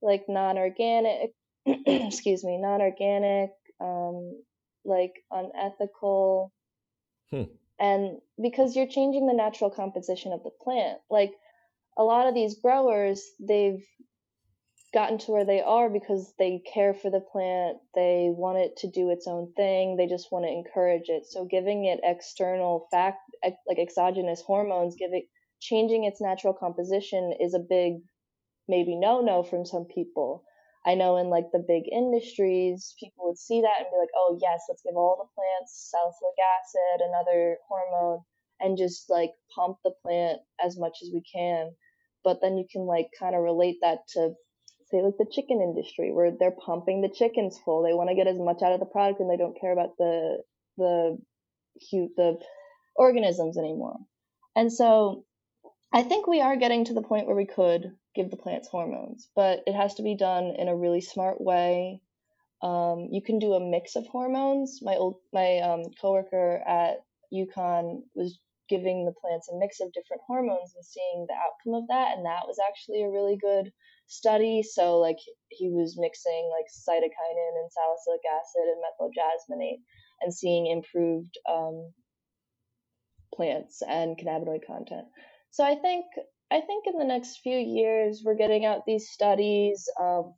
like 0.02 0.26
non-organic. 0.28 1.34
excuse 1.66 2.44
me, 2.44 2.58
non-organic, 2.58 3.52
um, 3.80 4.42
like 4.84 5.14
unethical, 5.32 6.52
hmm. 7.30 7.44
and 7.80 8.18
because 8.42 8.76
you're 8.76 8.88
changing 8.88 9.28
the 9.28 9.34
natural 9.34 9.70
composition 9.70 10.34
of 10.34 10.44
the 10.44 10.50
plant. 10.64 10.98
Like 11.10 11.34
a 11.98 12.04
lot 12.04 12.28
of 12.28 12.34
these 12.34 12.60
growers, 12.60 13.24
they've 13.40 13.86
gotten 14.94 15.18
to 15.18 15.32
where 15.32 15.46
they 15.46 15.62
are 15.62 15.90
because 15.90 16.34
they 16.38 16.62
care 16.74 16.94
for 16.94 17.10
the 17.10 17.22
plant, 17.22 17.78
they 17.96 18.30
want 18.30 18.58
it 18.58 18.76
to 18.78 18.90
do 18.90 19.10
its 19.10 19.28
own 19.28 19.54
thing, 19.56 19.96
they 19.96 20.08
just 20.08 20.32
want 20.32 20.46
to 20.46 20.52
encourage 20.52 21.08
it. 21.10 21.26
So 21.26 21.46
giving 21.46 21.86
it 21.86 22.00
external 22.04 22.88
fact 22.92 23.20
like 23.68 23.80
exogenous 23.80 24.42
hormones, 24.42 24.96
giving 24.98 25.28
changing 25.62 26.04
its 26.06 26.22
natural 26.22 26.54
composition 26.54 27.34
is 27.40 27.54
a 27.54 27.60
big 27.60 28.02
maybe 28.68 28.96
no 28.96 29.22
no 29.22 29.44
from 29.44 29.66
some 29.66 29.86
people. 29.86 30.44
I 30.86 30.96
know 30.96 31.18
in 31.18 31.30
like 31.30 31.52
the 31.54 31.64
big 31.66 31.84
industries, 31.92 32.96
people 33.00 33.28
would 33.28 33.38
see 33.38 33.62
that 33.62 33.78
and 33.80 33.88
be 33.92 34.00
like, 34.00 34.10
oh, 34.16 34.38
yes, 34.42 34.62
let's 34.68 34.82
give 34.82 34.96
all 34.96 35.16
the 35.18 35.30
plants 35.36 35.92
salicylic 35.92 36.40
acid, 36.58 37.08
another 37.08 37.58
hormone, 37.70 38.22
and 38.60 38.78
just 38.78 39.10
like 39.10 39.32
pump 39.56 39.78
the 39.84 39.92
plant 40.04 40.40
as 40.64 40.80
much 40.80 40.98
as 41.04 41.12
we 41.14 41.22
can. 41.32 41.72
But 42.24 42.40
then 42.42 42.58
you 42.58 42.66
can 42.72 42.84
like 42.84 43.10
kind 43.18 43.36
of 43.36 43.42
relate 43.42 43.78
that 43.82 44.00
to, 44.14 44.34
say, 44.92 45.02
like 45.02 45.18
the 45.18 45.32
chicken 45.32 45.62
industry 45.62 46.12
where 46.12 46.32
they're 46.38 46.52
pumping 46.52 47.02
the 47.02 47.10
chickens 47.10 47.60
full. 47.64 47.84
They 47.84 47.94
want 47.94 48.10
to 48.10 48.16
get 48.16 48.28
as 48.28 48.38
much 48.38 48.62
out 48.62 48.74
of 48.74 48.80
the 48.80 48.86
product 48.86 49.20
and 49.20 49.30
they 49.30 49.38
don't 49.38 49.60
care 49.60 49.74
about 49.74 49.98
the, 49.98 50.38
the, 50.78 51.18
cute 51.90 52.12
the 52.18 52.38
organisms 52.96 53.58
anymore. 53.58 53.98
And 54.56 54.72
so 54.72 55.26
I 55.94 56.04
think 56.04 56.28
we 56.28 56.42
are 56.42 56.56
getting 56.56 56.86
to 56.86 56.94
the 56.94 57.02
point 57.02 57.28
where 57.28 57.36
we 57.36 57.46
could 57.46 57.92
give 58.16 58.30
the 58.30 58.38
plants 58.38 58.68
hormones, 58.70 59.30
but 59.36 59.62
it 59.66 59.74
has 59.74 59.96
to 59.96 60.04
be 60.04 60.16
done 60.16 60.54
in 60.58 60.68
a 60.68 60.76
really 60.76 61.02
smart 61.02 61.40
way. 61.40 62.02
Um, 62.62 63.08
you 63.12 63.22
can 63.22 63.40
do 63.40 63.54
a 63.54 63.70
mix 63.70 63.96
of 63.96 64.06
hormones. 64.08 64.80
My 64.82 64.96
old 64.96 65.18
my 65.34 65.60
um, 65.60 65.84
coworker 66.00 66.62
at 66.68 67.04
UConn 67.34 68.04
was 68.14 68.40
giving 68.70 69.06
the 69.06 69.14
plants 69.20 69.50
a 69.50 69.58
mix 69.58 69.80
of 69.80 69.92
different 69.94 70.22
hormones 70.28 70.74
and 70.76 70.86
seeing 70.86 71.26
the 71.28 71.34
outcome 71.34 71.82
of 71.82 71.88
that, 71.88 72.16
and 72.16 72.26
that 72.26 72.46
was 72.46 72.58
actually 72.70 73.04
a 73.04 73.10
really 73.10 73.38
good 73.38 73.72
study. 74.12 74.62
So 74.62 75.00
like 75.00 75.20
he 75.50 75.70
was 75.70 75.98
mixing 75.98 76.50
like 76.52 76.68
cytokinin 76.68 77.54
and 77.62 77.72
salicylic 77.72 78.22
acid 78.28 78.68
and 78.68 78.82
methyl 78.82 79.10
jasmonate 79.18 79.80
and 80.22 80.34
seeing 80.34 80.68
improved 80.68 81.38
um, 81.50 81.92
plants 83.34 83.82
and 83.88 84.18
cannabinoid 84.18 84.66
content. 84.68 85.08
So 85.52 85.64
I 85.64 85.76
think 85.76 86.06
I 86.52 86.60
think 86.60 86.86
in 86.88 87.00
the 87.00 87.06
next 87.06 87.38
few 87.38 87.58
years 87.58 88.22
we're 88.26 88.36
getting 88.36 88.66
out 88.66 88.86
these 88.86 89.10
studies. 89.10 89.88
Um, 90.00 90.34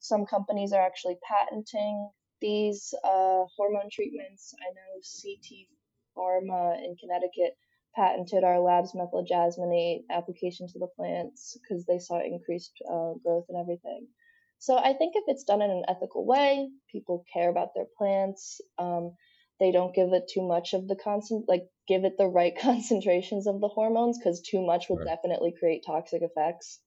some 0.00 0.24
companies 0.24 0.72
are 0.72 0.84
actually 0.84 1.18
patenting 1.28 2.08
these 2.40 2.94
uh, 3.04 3.44
hormone 3.56 3.90
treatments. 3.92 4.54
I 4.62 4.72
know 4.72 5.00
CT 5.20 5.66
Pharma 6.16 6.78
in 6.78 6.96
Connecticut 6.98 7.56
patented 7.98 8.44
our 8.44 8.60
lab's 8.60 8.94
methyl 8.94 9.26
jasmonate 9.30 10.04
application 10.10 10.68
to 10.68 10.78
the 10.78 10.86
plants 10.96 11.58
because 11.60 11.84
they 11.86 11.98
saw 11.98 12.20
increased 12.20 12.72
uh, 12.88 13.14
growth 13.24 13.46
and 13.48 13.58
everything. 13.58 14.06
So 14.60 14.76
I 14.76 14.92
think 14.92 15.14
if 15.16 15.24
it's 15.26 15.44
done 15.44 15.62
in 15.62 15.70
an 15.70 15.84
ethical 15.88 16.24
way, 16.26 16.68
people 16.90 17.24
care 17.32 17.48
about 17.48 17.74
their 17.74 17.86
plants. 17.98 18.60
Um, 18.78 19.16
they 19.60 19.72
don't 19.72 19.94
give 19.94 20.12
it 20.12 20.30
too 20.32 20.46
much 20.46 20.72
of 20.72 20.86
the 20.86 20.96
constant 20.96 21.48
like 21.48 21.68
give 21.86 22.04
it 22.04 22.16
the 22.16 22.26
right 22.26 22.56
concentrations 22.60 23.46
of 23.46 23.60
the 23.60 23.68
hormones 23.68 24.18
because 24.18 24.40
too 24.40 24.64
much 24.64 24.88
will 24.88 25.02
definitely 25.04 25.54
create 25.58 25.82
toxic 25.84 26.22
effects 26.22 26.80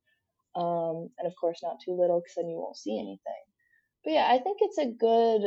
um, 0.56 1.10
and 1.18 1.28
of 1.28 1.34
course 1.40 1.60
not 1.62 1.78
too 1.84 1.92
little 2.00 2.20
because 2.20 2.36
then 2.36 2.50
you 2.50 2.58
won't 2.58 2.78
see 2.78 2.98
anything 2.98 3.44
but 4.04 4.14
yeah 4.14 4.28
i 4.30 4.38
think 4.38 4.58
it's 4.62 4.78
a 4.78 4.86
good 4.86 5.42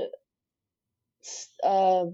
uh, 1.63 2.05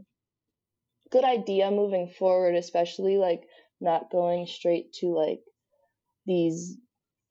good 1.10 1.24
idea 1.24 1.70
moving 1.70 2.08
forward 2.18 2.54
especially 2.54 3.16
like 3.16 3.42
not 3.80 4.10
going 4.10 4.46
straight 4.46 4.92
to 4.92 5.06
like 5.06 5.40
these 6.26 6.76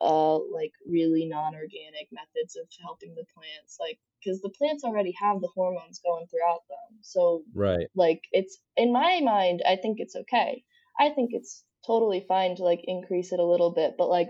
uh 0.01 0.37
like 0.37 0.71
really 0.87 1.25
non-organic 1.27 2.07
methods 2.11 2.55
of 2.55 2.67
helping 2.81 3.13
the 3.15 3.25
plants 3.35 3.77
like 3.79 3.99
because 4.23 4.41
the 4.41 4.49
plants 4.49 4.83
already 4.83 5.13
have 5.19 5.41
the 5.41 5.49
hormones 5.55 6.01
going 6.03 6.27
throughout 6.27 6.61
them. 6.69 6.99
So 7.01 7.43
right, 7.53 7.87
like 7.95 8.21
it's 8.31 8.57
in 8.75 8.91
my 8.91 9.21
mind, 9.23 9.61
I 9.67 9.75
think 9.77 9.97
it's 9.99 10.15
okay. 10.15 10.63
I 10.99 11.09
think 11.09 11.29
it's 11.33 11.63
totally 11.85 12.25
fine 12.27 12.55
to 12.57 12.63
like 12.63 12.81
increase 12.83 13.31
it 13.31 13.39
a 13.39 13.45
little 13.45 13.71
bit, 13.71 13.95
but 13.97 14.09
like 14.09 14.29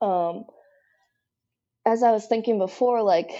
um 0.00 0.44
as 1.84 2.02
I 2.02 2.10
was 2.10 2.26
thinking 2.26 2.58
before, 2.58 3.02
like 3.02 3.30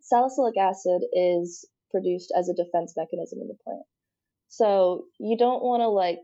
salicylic 0.00 0.56
acid 0.56 1.02
is 1.12 1.66
produced 1.90 2.32
as 2.36 2.48
a 2.48 2.54
defense 2.54 2.94
mechanism 2.96 3.40
in 3.42 3.48
the 3.48 3.56
plant. 3.64 3.82
So 4.52 5.06
you 5.18 5.38
don't 5.38 5.62
want 5.62 5.80
to 5.80 5.88
like 5.88 6.20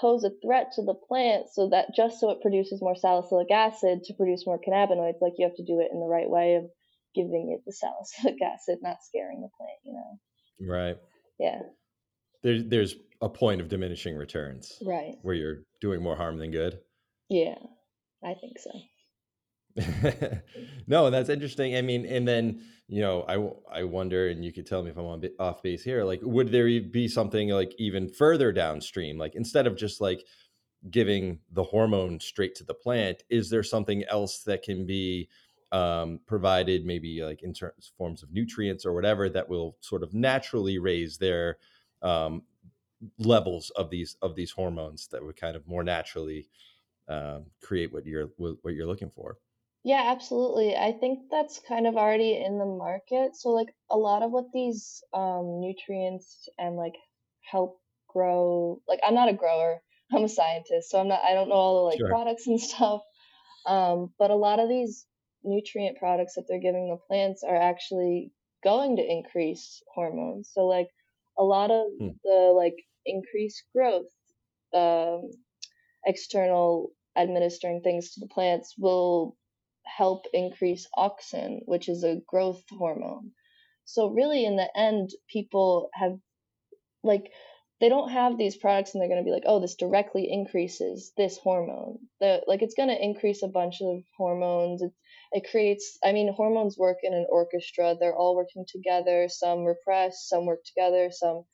pose 0.00 0.24
a 0.24 0.30
threat 0.42 0.72
to 0.76 0.82
the 0.82 0.94
plant 0.94 1.48
so 1.52 1.68
that 1.68 1.94
just 1.94 2.18
so 2.18 2.30
it 2.30 2.40
produces 2.40 2.80
more 2.80 2.96
salicylic 2.96 3.50
acid 3.50 4.04
to 4.04 4.14
produce 4.14 4.46
more 4.46 4.58
cannabinoids, 4.58 5.20
like 5.20 5.34
you 5.36 5.46
have 5.46 5.56
to 5.56 5.64
do 5.64 5.80
it 5.80 5.90
in 5.92 6.00
the 6.00 6.06
right 6.06 6.30
way 6.30 6.54
of 6.54 6.64
giving 7.14 7.54
it 7.54 7.62
the 7.66 7.72
salicylic 7.84 8.40
acid, 8.40 8.78
not 8.80 9.04
scaring 9.04 9.42
the 9.42 9.50
plant, 9.58 9.78
you 9.84 9.92
know? 9.92 10.72
Right. 10.72 10.96
Yeah. 11.38 11.60
There's 12.42 12.64
there's 12.64 12.94
a 13.20 13.28
point 13.28 13.60
of 13.60 13.68
diminishing 13.68 14.16
returns. 14.16 14.72
Right. 14.82 15.16
Where 15.20 15.34
you're 15.34 15.64
doing 15.82 16.02
more 16.02 16.16
harm 16.16 16.38
than 16.38 16.50
good. 16.50 16.78
Yeah, 17.28 17.56
I 18.24 18.32
think 18.32 18.58
so. 18.58 18.70
no, 20.86 21.10
that's 21.10 21.28
interesting. 21.28 21.76
I 21.76 21.82
mean, 21.82 22.06
and 22.06 22.26
then 22.26 22.62
you 22.88 23.00
know, 23.02 23.22
I 23.28 23.80
I 23.80 23.84
wonder, 23.84 24.28
and 24.28 24.44
you 24.44 24.52
could 24.52 24.66
tell 24.66 24.82
me 24.82 24.90
if 24.90 24.96
I'm 24.96 25.04
on 25.04 25.22
off 25.38 25.62
base 25.62 25.82
here. 25.82 26.04
Like, 26.04 26.20
would 26.22 26.50
there 26.50 26.66
be 26.80 27.08
something 27.08 27.50
like 27.50 27.74
even 27.78 28.08
further 28.08 28.52
downstream? 28.52 29.18
Like, 29.18 29.34
instead 29.34 29.66
of 29.66 29.76
just 29.76 30.00
like 30.00 30.24
giving 30.90 31.40
the 31.52 31.64
hormone 31.64 32.20
straight 32.20 32.54
to 32.56 32.64
the 32.64 32.74
plant, 32.74 33.22
is 33.30 33.50
there 33.50 33.62
something 33.62 34.04
else 34.04 34.42
that 34.44 34.62
can 34.62 34.86
be 34.86 35.28
um, 35.72 36.20
provided 36.26 36.86
maybe 36.86 37.22
like 37.22 37.42
in 37.42 37.52
terms 37.52 37.92
forms 37.98 38.22
of 38.22 38.32
nutrients 38.32 38.86
or 38.86 38.94
whatever 38.94 39.28
that 39.28 39.48
will 39.48 39.76
sort 39.80 40.02
of 40.02 40.14
naturally 40.14 40.78
raise 40.78 41.18
their 41.18 41.58
um, 42.02 42.42
levels 43.18 43.70
of 43.76 43.90
these 43.90 44.16
of 44.22 44.34
these 44.34 44.50
hormones 44.52 45.08
that 45.08 45.24
would 45.24 45.36
kind 45.36 45.56
of 45.56 45.66
more 45.66 45.84
naturally 45.84 46.48
uh, 47.08 47.40
create 47.62 47.92
what 47.92 48.06
you're 48.06 48.30
what 48.38 48.74
you're 48.74 48.86
looking 48.86 49.10
for. 49.10 49.38
Yeah, 49.84 50.02
absolutely. 50.06 50.76
I 50.76 50.92
think 50.92 51.30
that's 51.30 51.60
kind 51.66 51.86
of 51.86 51.96
already 51.96 52.34
in 52.34 52.58
the 52.58 52.66
market. 52.66 53.36
So 53.36 53.50
like 53.50 53.68
a 53.90 53.96
lot 53.96 54.22
of 54.22 54.30
what 54.30 54.46
these 54.52 55.02
um, 55.14 55.60
nutrients 55.60 56.48
and 56.58 56.76
like 56.76 56.94
help 57.50 57.80
grow. 58.08 58.80
Like 58.88 59.00
I'm 59.06 59.14
not 59.14 59.28
a 59.28 59.34
grower. 59.34 59.80
I'm 60.12 60.24
a 60.24 60.28
scientist, 60.28 60.90
so 60.90 61.00
I'm 61.00 61.08
not. 61.08 61.20
I 61.22 61.34
don't 61.34 61.50
know 61.50 61.54
all 61.54 61.76
the 61.76 61.90
like 61.90 61.98
sure. 61.98 62.08
products 62.08 62.46
and 62.46 62.60
stuff. 62.70 63.02
Um, 63.66 64.12
but 64.18 64.30
a 64.30 64.36
lot 64.36 64.58
of 64.58 64.68
these 64.68 65.06
nutrient 65.44 65.98
products 65.98 66.34
that 66.34 66.44
they're 66.48 66.60
giving 66.60 66.88
the 66.88 66.96
plants 67.06 67.42
are 67.42 67.56
actually 67.56 68.32
going 68.64 68.96
to 68.96 69.02
increase 69.02 69.82
hormones. 69.94 70.50
So 70.52 70.66
like 70.66 70.88
a 71.38 71.44
lot 71.44 71.70
of 71.70 71.86
hmm. 71.98 72.08
the 72.24 72.52
like 72.56 72.76
increased 73.06 73.62
growth, 73.74 74.10
um, 74.74 75.30
external 76.04 76.90
administering 77.16 77.80
things 77.82 78.12
to 78.12 78.20
the 78.20 78.28
plants 78.28 78.74
will 78.78 79.36
help 79.96 80.26
increase 80.32 80.86
auxin, 80.96 81.60
which 81.64 81.88
is 81.88 82.04
a 82.04 82.20
growth 82.26 82.62
hormone. 82.70 83.32
So 83.84 84.10
really 84.10 84.44
in 84.44 84.56
the 84.56 84.68
end 84.76 85.10
people 85.32 85.88
have 85.94 86.18
like 87.02 87.30
they 87.80 87.88
don't 87.88 88.10
have 88.10 88.36
these 88.36 88.56
products 88.56 88.92
and 88.92 89.00
they're 89.00 89.08
going 89.08 89.20
to 89.20 89.24
be 89.24 89.30
like, 89.30 89.44
oh, 89.46 89.60
this 89.60 89.76
directly 89.76 90.28
increases 90.30 91.12
this 91.16 91.38
hormone. 91.38 91.98
The, 92.20 92.42
like 92.48 92.60
it's 92.60 92.74
going 92.74 92.88
to 92.88 93.00
increase 93.00 93.42
a 93.42 93.48
bunch 93.48 93.76
of 93.80 94.02
hormones. 94.16 94.82
It, 94.82 94.90
it 95.30 95.48
creates, 95.48 95.96
I 96.04 96.12
mean, 96.12 96.32
hormones 96.32 96.76
work 96.76 96.98
in 97.04 97.14
an 97.14 97.26
orchestra. 97.30 97.94
They're 97.98 98.16
all 98.16 98.34
working 98.34 98.64
together. 98.68 99.28
Some 99.28 99.64
repress, 99.64 100.26
some 100.26 100.44
work 100.44 100.64
together, 100.64 101.10
some, 101.12 101.44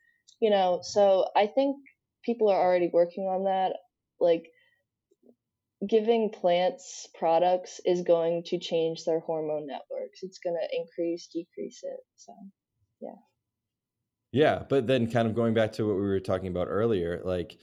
you 0.40 0.48
know. 0.48 0.80
So 0.82 1.28
I 1.36 1.46
think 1.46 1.76
people 2.24 2.48
are 2.48 2.60
already 2.60 2.90
working 2.90 3.24
on 3.24 3.44
that. 3.44 3.76
Like 4.18 4.44
giving 5.88 6.30
plants 6.30 7.08
products 7.18 7.80
is 7.84 8.02
going 8.02 8.42
to 8.46 8.58
change 8.58 9.04
their 9.04 9.20
hormone 9.20 9.66
networks. 9.66 10.22
It's 10.22 10.38
going 10.38 10.56
to 10.56 10.76
increase, 10.76 11.28
decrease 11.32 11.80
it. 11.82 12.00
So, 12.16 12.32
yeah. 13.00 13.16
Yeah, 14.32 14.64
but 14.68 14.86
then 14.86 15.10
kind 15.10 15.28
of 15.28 15.34
going 15.34 15.54
back 15.54 15.72
to 15.72 15.86
what 15.86 15.96
we 15.96 16.02
were 16.02 16.20
talking 16.20 16.48
about 16.48 16.66
earlier, 16.68 17.20
like 17.24 17.56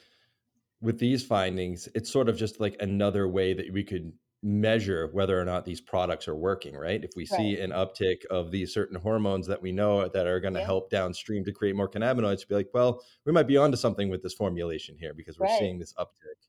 with 0.81 0.99
these 0.99 1.23
findings, 1.23 1.89
it's 1.93 2.11
sort 2.11 2.29
of 2.29 2.37
just 2.37 2.59
like 2.59 2.77
another 2.79 3.27
way 3.27 3.53
that 3.53 3.71
we 3.73 3.83
could 3.83 4.13
measure 4.43 5.09
whether 5.11 5.39
or 5.39 5.45
not 5.45 5.65
these 5.65 5.81
products 5.81 6.27
are 6.27 6.35
working, 6.35 6.75
right? 6.75 7.03
If 7.03 7.11
we 7.15 7.27
right. 7.31 7.37
see 7.37 7.59
an 7.59 7.71
uptick 7.71 8.25
of 8.31 8.51
these 8.51 8.73
certain 8.73 8.99
hormones 8.99 9.45
that 9.47 9.61
we 9.61 9.71
know 9.71 10.07
that 10.07 10.25
are 10.25 10.39
going 10.39 10.55
to 10.55 10.61
yeah. 10.61 10.65
help 10.65 10.89
downstream 10.89 11.43
to 11.45 11.51
create 11.51 11.75
more 11.75 11.89
cannabinoids, 11.89 12.47
be 12.47 12.55
like, 12.55 12.69
well, 12.73 13.03
we 13.25 13.31
might 13.31 13.47
be 13.47 13.57
onto 13.57 13.77
something 13.77 14.09
with 14.09 14.23
this 14.23 14.33
formulation 14.33 14.95
here 14.99 15.13
because 15.13 15.37
we're 15.37 15.45
right. 15.45 15.59
seeing 15.59 15.77
this 15.77 15.93
uptick. 15.99 16.47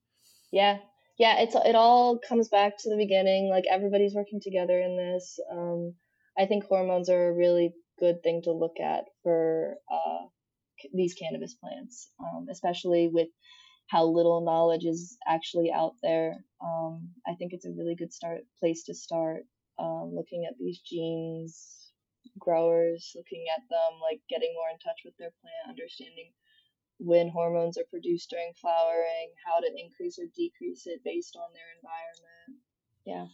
Yeah. 0.51 0.79
Yeah, 1.23 1.39
it's 1.39 1.55
it 1.55 1.77
all 1.77 2.19
comes 2.19 2.49
back 2.49 2.73
to 2.79 2.91
the 2.91 2.97
beginning. 2.97 3.49
Like 3.49 3.63
everybody's 3.71 4.13
working 4.13 4.41
together 4.43 4.81
in 4.81 4.97
this. 4.97 5.39
Um, 5.53 5.95
I 6.37 6.47
think 6.47 6.65
hormones 6.65 7.09
are 7.09 7.29
a 7.29 7.33
really 7.33 7.73
good 8.01 8.25
thing 8.25 8.43
to 8.43 8.51
look 8.51 8.81
at 8.83 9.05
for 9.23 9.77
uh, 9.89 10.27
these 10.93 11.15
cannabis 11.15 11.55
plants, 11.55 12.11
um, 12.19 12.49
especially 12.51 13.07
with 13.07 13.29
how 13.87 14.05
little 14.07 14.45
knowledge 14.45 14.85
is 14.85 15.17
actually 15.25 15.71
out 15.71 15.95
there. 16.03 16.45
Um, 16.61 17.11
I 17.25 17.35
think 17.35 17.53
it's 17.53 17.67
a 17.67 17.77
really 17.79 17.95
good 17.95 18.13
start 18.13 18.41
place 18.59 18.83
to 18.87 18.95
start 18.95 19.45
um, 19.79 20.11
looking 20.13 20.45
at 20.51 20.59
these 20.59 20.81
genes, 20.81 21.93
growers, 22.37 23.13
looking 23.15 23.45
at 23.57 23.63
them, 23.71 24.01
like 24.03 24.19
getting 24.29 24.53
more 24.57 24.71
in 24.73 24.79
touch 24.81 25.03
with 25.05 25.15
their 25.21 25.31
plant, 25.41 25.71
understanding 25.79 26.33
when 26.99 27.29
hormones 27.29 27.77
are 27.79 27.85
produced 27.91 28.31
during 28.31 28.53
flowering, 28.61 29.33
how 29.45 29.61
to 29.61 29.69
increase 29.77 30.19
or 30.19 30.27
decrease 30.35 30.87
it 30.87 31.01
based 31.05 31.37
on 31.37 31.53
their 31.53 31.65
environment. 31.77 32.63
Yeah. 33.05 33.27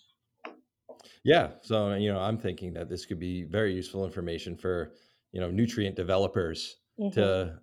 Yeah. 1.24 1.50
So, 1.62 1.94
you 1.94 2.12
know, 2.12 2.20
I'm 2.20 2.38
thinking 2.38 2.72
that 2.74 2.88
this 2.88 3.04
could 3.04 3.18
be 3.18 3.44
very 3.44 3.74
useful 3.74 4.04
information 4.04 4.56
for, 4.56 4.94
you 5.32 5.40
know, 5.40 5.50
nutrient 5.50 5.96
developers 5.96 6.76
mm-hmm. 6.98 7.18
to, 7.20 7.58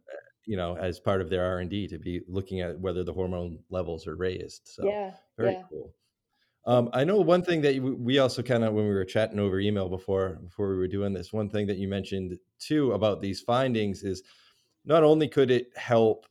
you 0.46 0.58
know, 0.58 0.78
as 0.78 1.00
part 1.00 1.22
of 1.22 1.30
their 1.30 1.44
R 1.44 1.60
and 1.60 1.70
D 1.70 1.88
to 1.88 1.98
be 1.98 2.22
looking 2.28 2.62
at 2.62 2.80
whether 2.80 3.04
the 3.04 3.14
hormone 3.14 3.60
levels 3.70 4.06
are 4.06 4.16
raised. 4.16 4.62
So 4.66 4.86
yeah, 4.86 5.12
very 5.38 5.54
yeah. 5.54 5.64
cool. 5.70 5.96
Um, 6.68 6.90
I 6.94 7.04
know 7.04 7.20
one 7.20 7.44
thing 7.44 7.62
that 7.62 7.80
we 7.80 8.18
also 8.18 8.42
kind 8.42 8.64
of 8.64 8.74
when 8.74 8.88
we 8.88 8.94
were 8.94 9.06
chatting 9.06 9.40
over 9.40 9.60
email 9.60 9.88
before 9.88 10.40
before 10.44 10.70
we 10.70 10.78
were 10.78 10.88
doing 10.88 11.14
this, 11.14 11.32
one 11.32 11.50
thing 11.50 11.68
that 11.68 11.78
you 11.78 11.88
mentioned 11.88 12.38
too 12.60 12.94
about 12.94 13.22
these 13.22 13.42
findings 13.42 14.04
is 14.04 14.24
not 14.86 15.04
only 15.04 15.28
could 15.28 15.52
it 15.52 15.70
help 15.76 16.26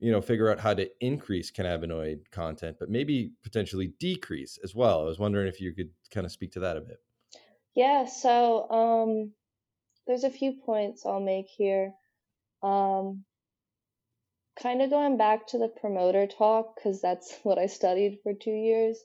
you 0.00 0.12
know 0.12 0.20
figure 0.20 0.50
out 0.50 0.60
how 0.60 0.74
to 0.74 0.88
increase 1.04 1.50
cannabinoid 1.50 2.20
content 2.30 2.76
but 2.78 2.88
maybe 2.88 3.32
potentially 3.42 3.92
decrease 3.98 4.58
as 4.62 4.74
well. 4.74 5.00
I 5.02 5.04
was 5.04 5.18
wondering 5.18 5.48
if 5.48 5.60
you 5.60 5.72
could 5.72 5.90
kind 6.12 6.24
of 6.24 6.32
speak 6.32 6.52
to 6.52 6.60
that 6.60 6.76
a 6.76 6.80
bit. 6.80 7.00
Yeah 7.74 8.06
so 8.06 8.70
um 8.70 9.32
there's 10.06 10.24
a 10.24 10.30
few 10.30 10.54
points 10.64 11.04
i'll 11.04 11.20
make 11.20 11.46
here. 11.48 11.92
Um 12.62 13.24
kind 14.60 14.82
of 14.82 14.90
going 14.90 15.16
back 15.16 15.46
to 15.48 15.58
the 15.58 15.68
promoter 15.80 16.26
talk 16.26 16.74
because 16.76 17.00
that's 17.00 17.32
what 17.42 17.58
i 17.58 17.66
studied 17.66 18.18
for 18.22 18.32
two 18.32 18.50
years. 18.50 18.98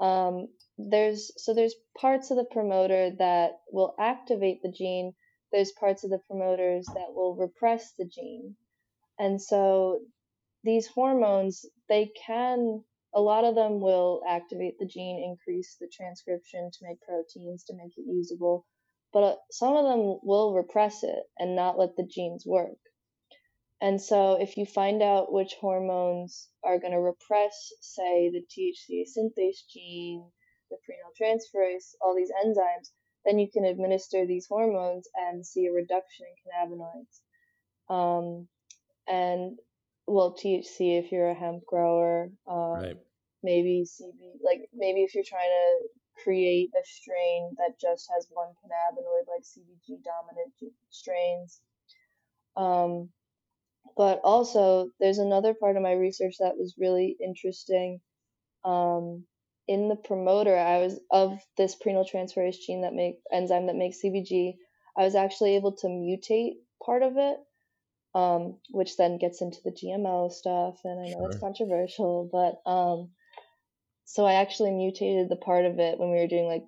Um 0.00 0.48
there's 0.76 1.30
so 1.36 1.54
there's 1.54 1.74
parts 1.96 2.32
of 2.32 2.36
the 2.36 2.44
promoter 2.44 3.10
that 3.18 3.52
will 3.70 3.94
activate 4.00 4.60
the 4.62 4.72
gene 4.72 5.14
there's 5.54 5.72
parts 5.72 6.04
of 6.04 6.10
the 6.10 6.20
promoters 6.28 6.86
that 6.88 7.14
will 7.14 7.36
repress 7.36 7.94
the 7.98 8.04
gene 8.04 8.56
and 9.18 9.40
so 9.40 10.00
these 10.64 10.86
hormones, 10.88 11.64
they 11.88 12.10
can, 12.26 12.82
a 13.14 13.20
lot 13.20 13.44
of 13.44 13.54
them 13.54 13.80
will 13.80 14.22
activate 14.26 14.78
the 14.78 14.86
gene, 14.86 15.22
increase 15.22 15.76
the 15.78 15.88
transcription 15.88 16.70
to 16.72 16.84
make 16.84 17.00
proteins, 17.02 17.64
to 17.64 17.74
make 17.74 17.96
it 17.96 18.06
usable, 18.06 18.66
but 19.12 19.22
uh, 19.22 19.36
some 19.52 19.76
of 19.76 19.84
them 19.84 20.18
will 20.22 20.54
repress 20.54 21.04
it 21.04 21.22
and 21.38 21.54
not 21.54 21.78
let 21.78 21.96
the 21.96 22.06
genes 22.06 22.44
work. 22.44 22.78
And 23.80 24.00
so, 24.00 24.40
if 24.40 24.56
you 24.56 24.64
find 24.66 25.02
out 25.02 25.32
which 25.32 25.54
hormones 25.60 26.48
are 26.64 26.78
going 26.78 26.92
to 26.92 27.00
repress, 27.00 27.72
say, 27.80 28.30
the 28.30 28.42
THCA 28.42 29.04
synthase 29.04 29.68
gene, 29.70 30.24
the 30.70 30.78
prenyltransferase, 30.88 31.94
all 32.00 32.16
these 32.16 32.32
enzymes, 32.44 32.90
then 33.24 33.38
you 33.38 33.48
can 33.50 33.64
administer 33.64 34.26
these 34.26 34.46
hormones 34.46 35.08
and 35.14 35.46
see 35.46 35.66
a 35.66 35.72
reduction 35.72 36.26
in 36.26 36.78
cannabinoids. 36.78 37.20
Um, 37.88 38.48
and 39.06 39.58
well 40.06 40.34
THC 40.34 40.98
if 40.98 41.12
you're 41.12 41.30
a 41.30 41.34
hemp 41.34 41.64
grower. 41.66 42.30
Um, 42.46 42.72
right. 42.72 42.96
Maybe 43.42 43.84
CB, 43.84 44.42
like 44.42 44.68
maybe 44.72 45.02
if 45.02 45.14
you're 45.14 45.24
trying 45.24 45.50
to 45.50 45.88
create 46.22 46.70
a 46.74 46.84
strain 46.84 47.54
that 47.58 47.78
just 47.80 48.08
has 48.14 48.26
one 48.30 48.48
cannabinoid, 48.48 49.28
like 49.28 49.42
CBG 49.42 50.02
dominant 50.02 50.74
strains. 50.90 51.60
Um, 52.56 53.10
but 53.96 54.20
also, 54.24 54.88
there's 54.98 55.18
another 55.18 55.54
part 55.54 55.76
of 55.76 55.82
my 55.82 55.92
research 55.92 56.36
that 56.40 56.56
was 56.56 56.74
really 56.78 57.16
interesting. 57.22 58.00
Um, 58.64 59.24
in 59.66 59.88
the 59.88 59.96
promoter, 59.96 60.56
I 60.56 60.78
was 60.78 61.00
of 61.10 61.38
this 61.56 61.76
prenyltransferase 61.76 62.60
gene 62.66 62.82
that 62.82 62.94
make 62.94 63.18
enzyme 63.32 63.66
that 63.66 63.76
makes 63.76 64.02
CBG. 64.02 64.56
I 64.96 65.04
was 65.04 65.14
actually 65.14 65.56
able 65.56 65.72
to 65.72 65.86
mutate 65.88 66.56
part 66.84 67.02
of 67.02 67.16
it 67.16 67.38
um, 68.14 68.56
which 68.70 68.96
then 68.96 69.18
gets 69.18 69.42
into 69.42 69.58
the 69.64 69.72
GMO 69.72 70.30
stuff, 70.30 70.80
and 70.84 71.00
I 71.00 71.10
know 71.10 71.18
sure. 71.18 71.30
it's 71.30 71.40
controversial, 71.40 72.28
but 72.30 72.70
um, 72.70 73.10
so 74.04 74.24
I 74.24 74.34
actually 74.34 74.70
mutated 74.70 75.28
the 75.28 75.36
part 75.36 75.64
of 75.64 75.78
it 75.80 75.98
when 75.98 76.10
we 76.10 76.18
were 76.18 76.28
doing 76.28 76.46
like 76.46 76.66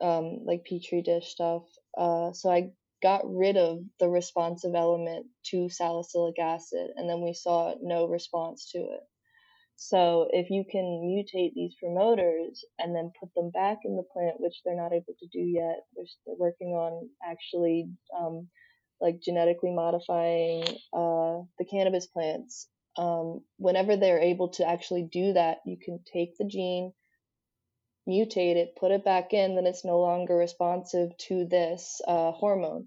um, 0.00 0.44
like 0.44 0.66
petri 0.66 1.02
dish 1.02 1.28
stuff. 1.28 1.62
Uh, 1.96 2.32
so 2.32 2.50
I 2.50 2.72
got 3.02 3.22
rid 3.24 3.56
of 3.56 3.80
the 4.00 4.08
responsive 4.08 4.74
element 4.74 5.26
to 5.46 5.70
salicylic 5.70 6.38
acid, 6.38 6.90
and 6.96 7.08
then 7.08 7.22
we 7.22 7.32
saw 7.32 7.74
no 7.80 8.06
response 8.06 8.70
to 8.72 8.78
it. 8.78 9.00
So 9.76 10.28
if 10.32 10.48
you 10.48 10.64
can 10.70 11.02
mutate 11.04 11.52
these 11.54 11.74
promoters 11.78 12.64
and 12.78 12.94
then 12.94 13.12
put 13.20 13.32
them 13.34 13.50
back 13.50 13.78
in 13.84 13.96
the 13.96 14.02
plant, 14.02 14.40
which 14.40 14.62
they're 14.64 14.74
not 14.74 14.92
able 14.92 15.14
to 15.18 15.26
do 15.30 15.38
yet, 15.38 15.84
they're, 15.94 16.34
working 16.38 16.68
on 16.68 17.08
actually 17.22 17.90
um, 18.18 18.48
like 19.00 19.20
genetically 19.20 19.72
modifying 19.72 20.62
uh, 20.94 21.44
the 21.58 21.66
cannabis 21.70 22.06
plants, 22.06 22.68
um, 22.96 23.42
whenever 23.58 23.96
they're 23.96 24.20
able 24.20 24.48
to 24.48 24.66
actually 24.66 25.08
do 25.12 25.34
that, 25.34 25.58
you 25.66 25.76
can 25.76 26.00
take 26.10 26.38
the 26.38 26.46
gene, 26.46 26.92
mutate 28.08 28.56
it, 28.56 28.76
put 28.80 28.92
it 28.92 29.04
back 29.04 29.34
in, 29.34 29.54
then 29.54 29.66
it's 29.66 29.84
no 29.84 30.00
longer 30.00 30.36
responsive 30.36 31.10
to 31.18 31.44
this 31.44 32.00
uh, 32.08 32.32
hormone. 32.32 32.86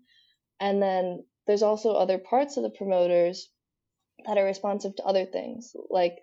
And 0.59 0.81
then 0.81 1.23
there's 1.45 1.63
also 1.63 1.93
other 1.93 2.17
parts 2.17 2.57
of 2.57 2.63
the 2.63 2.71
promoters 2.71 3.47
that 4.25 4.37
are 4.37 4.45
responsive 4.45 4.95
to 4.95 5.03
other 5.03 5.25
things, 5.25 5.75
like 5.89 6.17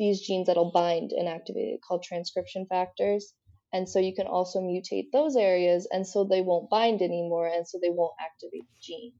these 0.00 0.22
genes 0.22 0.48
that'll 0.48 0.72
bind 0.72 1.12
and 1.12 1.28
activate 1.28 1.74
it, 1.74 1.80
called 1.86 2.02
transcription 2.02 2.66
factors. 2.66 3.34
And 3.72 3.88
so 3.88 4.00
you 4.00 4.14
can 4.14 4.26
also 4.26 4.60
mutate 4.60 5.12
those 5.12 5.36
areas, 5.36 5.86
and 5.92 6.04
so 6.04 6.24
they 6.24 6.40
won't 6.40 6.70
bind 6.70 7.02
anymore, 7.02 7.46
and 7.46 7.68
so 7.68 7.78
they 7.80 7.90
won't 7.90 8.14
activate 8.20 8.64
the 8.66 8.80
gene. 8.82 9.12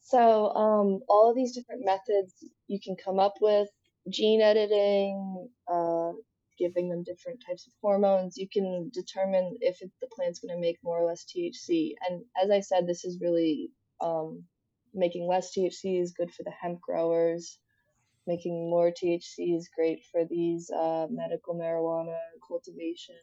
So 0.00 0.50
um, 0.54 1.00
all 1.08 1.28
of 1.28 1.36
these 1.36 1.54
different 1.54 1.84
methods 1.84 2.32
you 2.68 2.78
can 2.82 2.96
come 3.04 3.18
up 3.18 3.34
with, 3.42 3.68
gene 4.08 4.40
editing, 4.40 5.48
uh, 5.70 6.12
giving 6.58 6.88
them 6.88 7.02
different 7.02 7.42
types 7.46 7.66
of 7.66 7.72
hormones, 7.82 8.36
you 8.36 8.48
can 8.50 8.90
determine 8.94 9.56
if 9.60 9.82
it, 9.82 9.90
the 10.00 10.08
plant's 10.14 10.38
going 10.38 10.54
to 10.54 10.60
make 10.60 10.78
more 10.82 10.98
or 10.98 11.06
less 11.06 11.24
THC. 11.24 11.94
And 12.08 12.22
as 12.42 12.50
I 12.50 12.60
said, 12.60 12.86
this 12.86 13.04
is 13.04 13.18
really 13.20 13.70
um, 14.00 14.44
making 14.94 15.26
less 15.26 15.52
THC 15.52 16.00
is 16.00 16.14
good 16.16 16.32
for 16.32 16.44
the 16.44 16.52
hemp 16.52 16.80
growers. 16.80 17.58
Making 18.26 18.70
more 18.70 18.90
THC 18.90 19.56
is 19.56 19.68
great 19.74 20.00
for 20.10 20.24
these 20.24 20.70
uh, 20.70 21.06
medical 21.10 21.54
marijuana 21.54 22.18
cultivations 22.46 23.20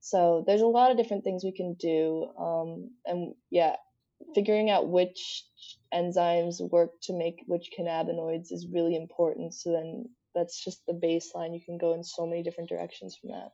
so 0.00 0.44
there's 0.46 0.62
a 0.62 0.66
lot 0.66 0.90
of 0.90 0.96
different 0.96 1.24
things 1.24 1.44
we 1.44 1.52
can 1.52 1.74
do. 1.74 2.30
Um, 2.38 2.90
and 3.04 3.34
yeah, 3.50 3.76
figuring 4.34 4.70
out 4.70 4.88
which 4.88 5.44
enzymes 5.92 6.60
work 6.70 6.92
to 7.02 7.12
make 7.12 7.42
which 7.46 7.70
cannabinoids 7.78 8.52
is 8.52 8.66
really 8.72 8.96
important. 8.96 9.54
So 9.54 9.72
then 9.72 10.06
that's 10.34 10.62
just 10.62 10.84
the 10.86 10.94
baseline. 10.94 11.54
You 11.54 11.60
can 11.64 11.78
go 11.78 11.94
in 11.94 12.04
so 12.04 12.26
many 12.26 12.42
different 12.42 12.70
directions 12.70 13.16
from 13.20 13.30
that. 13.30 13.50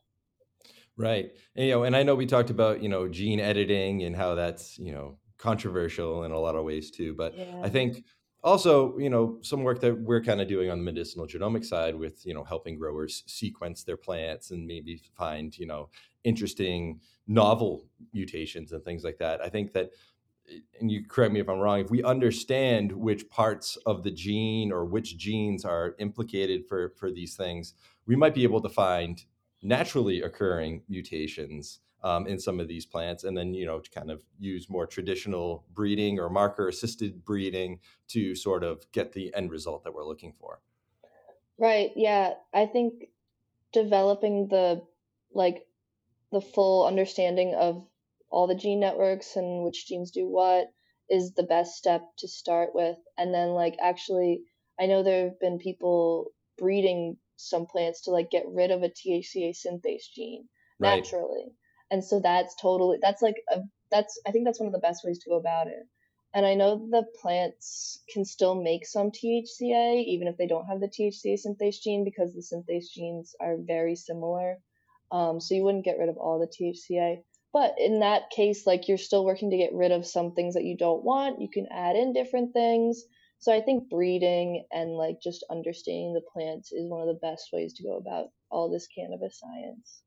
Right. 0.97 1.33
And, 1.57 1.67
you 1.67 1.73
know, 1.73 1.83
and 1.83 1.97
I 1.97 2.05
know 2.05 2.15
we 2.15 2.27
talked 2.27 2.51
about, 2.51 2.83
you 2.83 2.89
know, 2.89 3.09
gene 3.09 3.41
editing 3.41 4.05
and 4.05 4.15
how 4.15 4.37
that's, 4.37 4.79
you 4.79 4.93
know, 4.93 5.19
controversial 5.39 6.23
in 6.23 6.31
a 6.31 6.39
lot 6.39 6.55
of 6.55 6.65
ways 6.65 6.93
too. 6.93 7.15
But 7.15 7.37
yeah. 7.37 7.61
I 7.65 7.69
think 7.69 8.05
also 8.45 8.97
you 8.99 9.11
know 9.11 9.39
some 9.41 9.65
work 9.65 9.81
that 9.81 9.99
we're 9.99 10.23
kind 10.23 10.41
of 10.41 10.47
doing 10.47 10.71
on 10.71 10.79
the 10.79 10.85
medicinal 10.85 11.27
genomic 11.27 11.65
side 11.65 11.97
with 11.97 12.25
you 12.27 12.35
know 12.35 12.45
helping 12.45 12.79
growers 12.79 13.25
sequence 13.27 13.83
their 13.83 13.97
plants 13.97 14.51
and 14.51 14.67
maybe 14.67 15.01
find 15.17 15.59
you 15.59 15.67
know 15.67 15.89
interesting 16.23 17.01
novel 17.27 17.87
mutations 18.13 18.73
and 18.73 18.85
things 18.85 19.03
like 19.03 19.19
that. 19.19 19.41
I 19.41 19.49
think 19.49 19.73
that 19.73 19.91
and 20.79 20.91
you 20.91 21.03
correct 21.07 21.33
me 21.33 21.41
if 21.41 21.49
i'm 21.49 21.59
wrong 21.59 21.81
if 21.81 21.91
we 21.91 22.03
understand 22.03 22.93
which 22.93 23.29
parts 23.31 23.79
of 23.87 24.03
the 24.03 24.11
gene 24.11 24.71
or 24.71 24.85
which 24.85 25.17
genes 25.17 25.65
are 25.65 25.95
implicated 25.99 26.67
for 26.69 26.91
for 26.99 27.11
these 27.11 27.35
things 27.35 27.73
we 28.07 28.15
might 28.15 28.35
be 28.35 28.43
able 28.43 28.61
to 28.61 28.69
find 28.69 29.25
naturally 29.63 30.21
occurring 30.21 30.83
mutations 30.87 31.81
um, 32.05 32.27
in 32.27 32.39
some 32.39 32.61
of 32.61 32.69
these 32.69 32.87
plants, 32.87 33.25
and 33.25 33.37
then 33.37 33.55
you 33.55 33.67
know 33.67 33.81
to 33.81 33.91
kind 33.91 34.11
of 34.11 34.23
use 34.39 34.69
more 34.69 34.87
traditional 34.87 35.65
breeding 35.73 36.21
or 36.21 36.29
marker 36.29 36.69
assisted 36.69 37.25
breeding 37.25 37.81
to 38.09 38.37
sort 38.37 38.63
of 38.63 38.85
get 38.93 39.13
the 39.13 39.35
end 39.35 39.51
result 39.51 39.83
that 39.83 39.95
we're 39.95 40.07
looking 40.07 40.35
for. 40.39 40.61
Right. 41.59 41.91
Yeah, 41.97 42.35
I 42.53 42.67
think 42.67 43.05
developing 43.73 44.49
the 44.49 44.83
like 45.33 45.67
the 46.31 46.41
full 46.41 46.87
understanding 46.87 47.55
of 47.55 47.85
all 48.31 48.47
the 48.47 48.55
gene 48.55 48.81
networks 48.81 49.37
and 49.37 49.65
which 49.65 49.87
genes 49.87 50.11
do 50.11 50.27
what 50.29 50.67
is 51.09 51.33
the 51.33 51.43
best 51.43 51.77
step 51.77 52.03
to 52.19 52.27
start 52.27 52.71
with 52.75 52.97
and 53.19 53.33
then 53.33 53.51
like 53.51 53.77
actually 53.81 54.43
i 54.81 54.87
know 54.87 55.03
there 55.03 55.25
have 55.25 55.39
been 55.39 55.59
people 55.59 56.33
breeding 56.59 57.17
some 57.37 57.67
plants 57.67 58.03
to 58.03 58.11
like 58.11 58.31
get 58.31 58.45
rid 58.49 58.71
of 58.71 58.83
a 58.83 58.89
thca 58.89 59.51
synthase 59.51 60.11
gene 60.15 60.49
right. 60.81 60.97
naturally 60.97 61.53
and 61.95 62.05
so 62.05 62.21
that's 62.21 62.55
totally 62.61 62.99
that's 63.01 63.23
like 63.23 63.37
a, 63.53 63.61
that's 63.91 64.21
i 64.27 64.31
think 64.33 64.45
that's 64.45 64.61
one 64.61 64.67
of 64.67 64.73
the 64.73 64.87
best 64.89 65.05
ways 65.05 65.21
to 65.21 65.31
go 65.31 65.37
about 65.37 65.69
it 65.69 65.87
And 66.35 66.45
I 66.45 66.55
know 66.55 66.89
the 66.91 67.05
plants 67.23 68.03
can 68.13 68.25
still 68.25 68.57
make 68.57 68.87
some 68.87 69.13
THCA, 69.13 70.05
even 70.05 70.27
if 70.27 70.37
they 70.37 70.49
don't 70.49 70.67
have 70.67 70.81
the 70.81 70.89
THCA 70.89 71.39
synthase 71.39 71.81
gene, 71.81 72.05
because 72.05 72.35
the 72.35 72.43
synthase 72.43 72.91
genes 72.93 73.37
are 73.41 73.57
very 73.57 73.95
similar. 73.95 74.59
Um, 75.13 75.41
so 75.41 75.55
you 75.55 75.63
wouldn't 75.63 75.85
get 75.85 75.99
rid 75.99 76.09
of 76.09 76.17
all 76.19 76.41
the 76.41 76.49
THCA. 76.49 77.23
But 77.53 77.77
in 77.79 78.01
that 78.01 78.31
case, 78.31 78.67
like 78.67 78.89
you're 78.89 78.99
still 78.99 79.25
working 79.25 79.51
to 79.53 79.57
get 79.57 79.73
rid 79.73 79.93
of 79.93 80.07
some 80.07 80.33
things 80.35 80.55
that 80.55 80.65
you 80.65 80.77
don't 80.77 81.05
want. 81.05 81.41
You 81.41 81.49
can 81.49 81.69
add 81.71 81.95
in 81.95 82.13
different 82.13 82.53
things. 82.53 83.05
So 83.39 83.53
I 83.55 83.61
think 83.61 83.89
breeding 83.89 84.67
and 84.73 84.97
like 84.97 85.23
just 85.23 85.47
understanding 85.51 86.15
the 86.15 86.31
plants 86.33 86.73
is 86.73 86.91
one 86.91 87.03
of 87.03 87.07
the 87.07 87.27
best 87.29 87.51
ways 87.53 87.75
to 87.75 87.85
go 87.85 87.97
about 87.97 88.27
all 88.51 88.69
this 88.69 88.89
cannabis 88.89 89.39
science. 89.39 90.03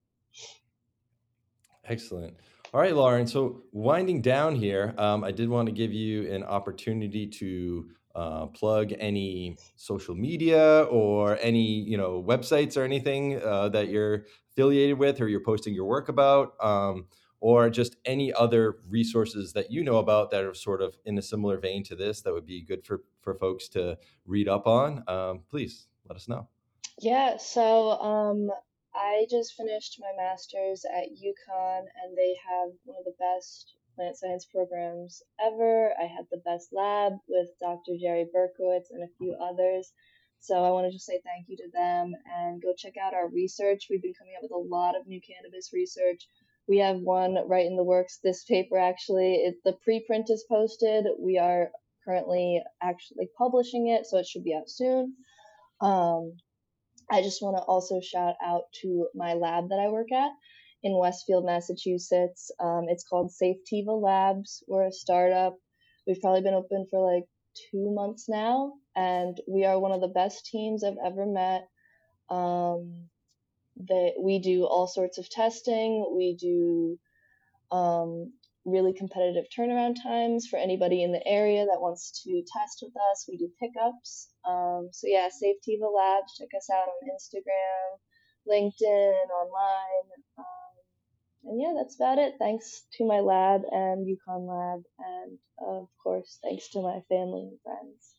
Excellent. 1.88 2.36
All 2.73 2.82
right, 2.82 2.95
Lauren. 2.95 3.26
So 3.26 3.63
winding 3.71 4.21
down 4.21 4.56
here, 4.56 4.93
um, 4.97 5.23
I 5.23 5.32
did 5.32 5.47
want 5.47 5.67
to 5.67 5.71
give 5.71 5.93
you 5.93 6.32
an 6.32 6.43
opportunity 6.43 7.26
to 7.28 7.89
uh, 8.13 8.47
plug 8.47 8.93
any 9.00 9.58
social 9.76 10.15
media 10.15 10.84
or 10.89 11.38
any 11.41 11.65
you 11.65 11.97
know 11.97 12.21
websites 12.21 12.76
or 12.76 12.84
anything 12.84 13.41
uh, 13.41 13.69
that 13.69 13.89
you're 13.89 14.26
affiliated 14.52 14.97
with 14.97 15.21
or 15.21 15.30
you're 15.30 15.43
posting 15.43 15.73
your 15.73 15.86
work 15.86 16.10
about, 16.10 16.54
um, 16.60 17.06
or 17.39 17.69
just 17.69 17.95
any 18.06 18.34
other 18.34 18.80
resources 18.89 19.54
that 19.54 19.71
you 19.71 19.84
know 19.84 19.97
about 19.97 20.32
that 20.32 20.43
are 20.43 20.54
sort 20.54 20.82
of 20.82 20.97
in 21.06 21.17
a 21.17 21.21
similar 21.21 21.60
vein 21.60 21.84
to 21.84 21.95
this 21.95 22.21
that 22.21 22.34
would 22.34 22.45
be 22.45 22.63
good 22.63 22.84
for 22.84 23.04
for 23.21 23.36
folks 23.36 23.69
to 23.69 23.97
read 24.26 24.50
up 24.50 24.67
on. 24.67 25.04
Um, 25.08 25.41
please 25.50 25.88
let 26.10 26.15
us 26.15 26.28
know. 26.28 26.50
Yeah. 27.00 27.38
So 27.38 27.91
um, 28.02 28.50
I 28.97 29.27
just 29.29 29.53
finished 29.53 29.99
my 29.99 30.12
master's 30.17 30.83
at 30.86 31.13
UConn, 31.13 31.86
and 32.03 32.17
they 32.17 32.36
have 32.49 32.71
one 32.83 32.97
of 32.97 33.05
the 33.05 33.13
best 33.19 33.75
plant 33.95 34.17
science 34.17 34.45
programs 34.45 35.21
ever. 35.39 35.93
I 36.01 36.05
had 36.05 36.25
the 36.31 36.41
best 36.43 36.69
lab 36.73 37.13
with 37.27 37.49
Dr. 37.60 37.93
Jerry 38.01 38.25
Berkowitz 38.25 38.89
and 38.91 39.03
a 39.03 39.13
few 39.17 39.36
others. 39.39 39.91
So 40.39 40.63
I 40.63 40.71
want 40.71 40.88
to 40.88 40.91
just 40.91 41.05
say 41.05 41.19
thank 41.23 41.47
you 41.47 41.57
to 41.57 41.71
them 41.73 42.13
and 42.39 42.62
go 42.62 42.73
check 42.77 42.93
out 42.97 43.13
our 43.13 43.27
research. 43.29 43.88
We've 43.89 44.01
been 44.01 44.13
coming 44.17 44.33
up 44.36 44.43
with 44.43 44.51
a 44.51 44.75
lot 44.75 44.95
of 44.95 45.07
new 45.07 45.21
cannabis 45.21 45.71
research. 45.73 46.27
We 46.67 46.77
have 46.79 46.97
one 46.97 47.38
right 47.47 47.65
in 47.65 47.75
the 47.75 47.83
works. 47.83 48.19
This 48.23 48.43
paper 48.43 48.77
actually, 48.77 49.36
it, 49.36 49.55
the 49.63 49.77
preprint 49.88 50.29
is 50.29 50.45
posted. 50.49 51.05
We 51.19 51.38
are 51.38 51.71
currently 52.05 52.63
actually 52.81 53.29
publishing 53.38 53.88
it, 53.88 54.05
so 54.05 54.17
it 54.17 54.27
should 54.27 54.43
be 54.43 54.55
out 54.55 54.69
soon. 54.69 55.15
Um, 55.81 56.38
I 57.12 57.22
just 57.22 57.41
want 57.41 57.58
to 57.58 57.63
also 57.63 58.02
shout 58.02 58.36
out 58.43 58.63
to 58.82 59.08
my 59.15 59.34
lab 59.34 59.70
that 59.70 59.80
I 59.80 59.89
work 59.89 60.12
at 60.12 60.32
in 60.84 60.98
Westfield, 60.98 61.46
Massachusetts. 61.46 62.52
Um, 62.60 62.86
it's 62.89 63.04
called 63.04 63.32
Safetiva 63.32 64.02
Labs. 64.02 64.63
We're 64.67 64.88
a 64.88 64.91
startup. 64.91 65.58
We've 66.06 66.22
probably 66.22 66.41
been 66.41 66.54
open 66.54 66.88
for 66.89 67.13
like 67.13 67.26
two 67.72 67.91
months 67.93 68.28
now, 68.30 68.74
and 68.96 69.39
we 69.48 69.65
are 69.65 69.80
one 69.80 69.91
of 69.91 70.02
the 70.02 70.08
best 70.08 70.46
teams 70.46 70.84
I've 70.84 70.98
ever 71.04 71.26
met. 71.26 71.67
Um, 72.30 73.10
that 73.88 74.13
we 74.20 74.39
do 74.39 74.65
all 74.65 74.88
sorts 74.88 75.17
of 75.17 75.30
testing. 75.30 76.06
We 76.15 76.36
do 76.36 77.00
um, 77.72 78.34
really 78.67 78.93
competitive 78.93 79.45
turnaround 79.58 79.95
times 80.03 80.47
for 80.47 80.60
anybody 80.60 81.01
in 81.01 81.12
the 81.12 81.25
area 81.25 81.65
that 81.65 81.80
wants 81.80 82.21
to 82.23 82.43
test 82.51 82.84
with 82.84 82.93
us. 83.12 83.25
We 83.27 83.38
do 83.38 83.49
pickups. 83.60 84.27
Um, 84.47 84.89
so 84.91 85.08
yeah, 85.08 85.30
Safetiva 85.30 85.88
Labs. 85.88 86.36
Check 86.38 86.49
us 86.56 86.69
out 86.69 86.88
on 86.88 87.10
Instagram, 87.10 87.97
LinkedIn, 88.47 89.30
online. 89.41 90.08
Um, 90.38 90.45
and 91.45 91.62
yeah, 91.62 91.73
that's 91.77 91.95
about 91.95 92.17
it. 92.17 92.34
Thanks 92.39 92.84
to 92.97 93.08
my 93.08 93.21
lab 93.21 93.62
and 93.71 94.06
UConn 94.06 94.47
Lab, 94.47 94.84
and 94.99 95.38
of 95.65 95.88
course, 96.03 96.39
thanks 96.43 96.67
to 96.69 96.82
my 96.82 96.99
family 97.08 97.43
and 97.43 97.58
friends. 97.63 98.15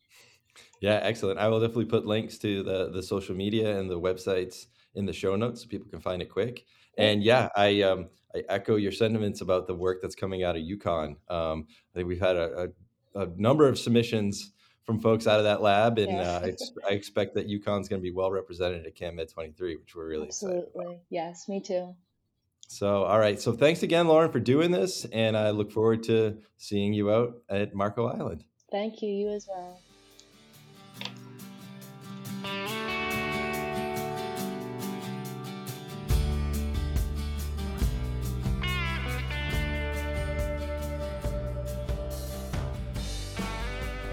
Yeah, 0.81 1.01
excellent. 1.03 1.39
I 1.39 1.49
will 1.49 1.61
definitely 1.61 1.85
put 1.85 2.07
links 2.07 2.39
to 2.39 2.63
the 2.63 2.91
the 2.91 3.03
social 3.03 3.35
media 3.35 3.79
and 3.79 3.91
the 3.91 4.01
websites 4.01 4.67
in 4.95 5.05
the 5.05 5.13
show 5.13 5.37
notes 5.37 5.63
so 5.63 5.69
people 5.69 5.89
can 5.91 6.01
find 6.01 6.23
it 6.23 6.31
quick. 6.31 6.65
And 6.99 7.23
yeah, 7.23 7.49
I 7.57 7.83
um, 7.83 8.09
I 8.35 8.43
echo 8.49 8.77
your 8.77 8.93
sentiments 8.93 9.41
about 9.41 9.67
the 9.67 9.75
work 9.75 10.03
that's 10.03 10.15
coming 10.15 10.43
out 10.43 10.57
of 10.57 10.63
UConn. 10.63 11.17
Um, 11.31 11.67
I 11.71 11.95
think 11.95 12.09
we've 12.09 12.21
had 12.21 12.37
a, 12.37 12.71
a, 13.15 13.23
a, 13.23 13.27
number 13.37 13.67
of 13.69 13.79
submissions 13.79 14.53
from 14.85 15.01
folks 15.01 15.27
out 15.27 15.39
of 15.39 15.45
that 15.45 15.63
lab, 15.63 15.99
and 15.99 16.13
yeah. 16.13 16.23
uh, 16.23 16.47
I, 16.47 16.55
I, 16.91 16.93
expect 16.93 17.35
that 17.35 17.49
UConn's 17.49 17.89
going 17.89 18.01
to 18.01 18.03
be 18.03 18.11
well 18.11 18.31
represented 18.31 18.87
at 18.87 18.97
CanMed 18.97 19.33
23, 19.33 19.77
which 19.77 19.95
we're 19.95 20.09
really 20.09 20.27
Absolutely. 20.29 20.61
excited 20.61 20.85
about. 20.87 20.97
Yes, 21.11 21.49
me 21.49 21.61
too. 21.61 21.95
So, 22.69 23.05
all 23.05 23.19
right. 23.19 23.41
So, 23.41 23.53
thanks 23.53 23.83
again, 23.83 24.09
Lauren, 24.09 24.31
for 24.31 24.41
doing 24.41 24.71
this, 24.71 25.07
and 25.07 25.37
I 25.37 25.51
look 25.51 25.71
forward 25.73 26.03
to 26.05 26.39
seeing 26.57 26.93
you 26.93 27.11
out 27.11 27.37
at 27.49 27.75
Marco 27.75 28.07
Island. 28.07 28.45
Thank 28.71 29.01
you. 29.03 29.09
You 29.09 29.31
as 29.31 29.49
well. 29.49 29.81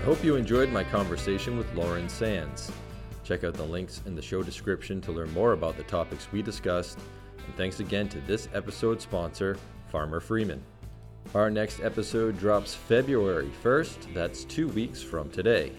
Hope 0.06 0.24
you 0.24 0.36
enjoyed 0.36 0.70
my 0.70 0.84
conversation 0.84 1.58
with 1.58 1.74
Lauren 1.74 2.08
Sands. 2.08 2.72
Check 3.24 3.44
out 3.44 3.56
the 3.56 3.63
links 3.63 4.04
in 4.06 4.13
the 4.13 4.22
show 4.22 4.44
description 4.44 5.02
to 5.02 5.12
learn 5.12 5.34
more 5.34 5.54
about 5.54 5.78
the 5.78 5.84
topics 5.86 6.32
we 6.32 6.44
discussed. 6.44 7.00
And 7.44 7.56
thanks 7.58 7.80
again 7.80 8.08
to 8.10 8.20
this 8.22 8.48
episode's 8.54 9.02
sponsor, 9.02 9.58
Farmer 9.89 10.20
Freeman. 10.20 10.62
Our 11.34 11.50
next 11.50 11.80
episode 11.80 12.38
drops 12.38 12.76
February 12.76 13.50
1st, 13.63 14.13
that's 14.13 14.44
two 14.44 14.68
weeks 14.68 15.02
from 15.02 15.32
today. 15.32 15.72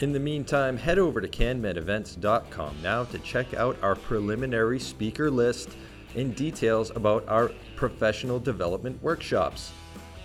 In 0.00 0.12
the 0.12 0.20
meantime, 0.20 0.76
head 0.76 0.98
over 0.98 1.22
to 1.22 1.28
canmedevents.com 1.28 2.82
now 2.82 3.04
to 3.04 3.18
check 3.20 3.54
out 3.54 3.78
our 3.82 3.94
preliminary 3.94 4.78
speaker 4.78 5.30
list 5.30 5.70
and 6.14 6.36
details 6.36 6.90
about 6.90 7.26
our 7.28 7.50
professional 7.76 8.38
development 8.38 9.02
workshops. 9.02 9.72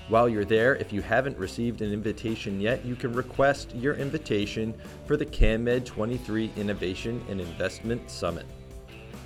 While 0.10 0.30
you're 0.30 0.46
there, 0.46 0.78
if 0.78 0.94
you 0.94 1.02
haven't 1.02 1.38
received 1.38 1.82
an 1.82 1.92
invitation 1.92 2.62
yet, 2.62 2.86
you 2.86 2.96
can 2.96 3.12
request 3.12 3.76
your 3.76 3.96
invitation 3.96 4.74
for 5.06 5.18
the 5.18 5.26
CanMed 5.26 5.84
23 5.84 6.50
Innovation 6.56 7.22
and 7.30 7.42
Investment 7.42 8.10
Summit. 8.10 8.46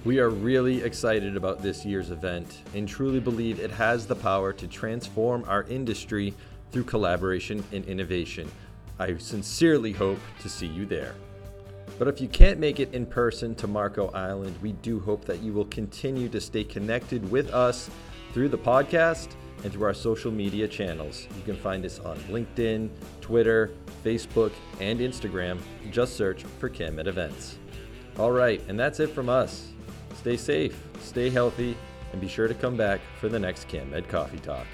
We 0.05 0.19
are 0.19 0.31
really 0.31 0.81
excited 0.81 1.37
about 1.37 1.61
this 1.61 1.85
year's 1.85 2.09
event 2.09 2.63
and 2.73 2.87
truly 2.87 3.19
believe 3.19 3.59
it 3.59 3.69
has 3.69 4.07
the 4.07 4.15
power 4.15 4.51
to 4.53 4.67
transform 4.67 5.45
our 5.47 5.65
industry 5.65 6.33
through 6.71 6.85
collaboration 6.85 7.63
and 7.71 7.85
innovation. 7.85 8.51
I 8.97 9.15
sincerely 9.17 9.91
hope 9.91 10.19
to 10.41 10.49
see 10.49 10.65
you 10.65 10.87
there. 10.87 11.13
But 11.99 12.07
if 12.07 12.19
you 12.19 12.27
can't 12.27 12.59
make 12.59 12.79
it 12.79 12.91
in 12.91 13.05
person 13.05 13.53
to 13.55 13.67
Marco 13.67 14.09
Island, 14.15 14.55
we 14.63 14.71
do 14.71 14.99
hope 14.99 15.25
that 15.25 15.43
you 15.43 15.53
will 15.53 15.65
continue 15.65 16.27
to 16.29 16.41
stay 16.41 16.63
connected 16.63 17.29
with 17.29 17.53
us 17.53 17.91
through 18.33 18.49
the 18.49 18.57
podcast 18.57 19.35
and 19.63 19.71
through 19.71 19.85
our 19.85 19.93
social 19.93 20.31
media 20.31 20.67
channels. 20.67 21.27
You 21.35 21.43
can 21.43 21.57
find 21.57 21.85
us 21.85 21.99
on 21.99 22.17
LinkedIn, 22.29 22.89
Twitter, 23.21 23.71
Facebook, 24.03 24.51
and 24.79 24.99
Instagram. 24.99 25.59
Just 25.91 26.15
search 26.15 26.43
for 26.59 26.69
CanMed 26.69 27.07
Events. 27.07 27.57
All 28.17 28.31
right, 28.31 28.61
and 28.67 28.79
that's 28.79 28.99
it 28.99 29.09
from 29.11 29.29
us. 29.29 29.69
Stay 30.15 30.37
safe, 30.37 30.77
stay 30.99 31.29
healthy, 31.29 31.77
and 32.11 32.21
be 32.21 32.27
sure 32.27 32.47
to 32.47 32.53
come 32.53 32.75
back 32.75 33.01
for 33.19 33.29
the 33.29 33.39
next 33.39 33.67
CanMed 33.67 34.07
Coffee 34.07 34.39
Talk. 34.39 34.67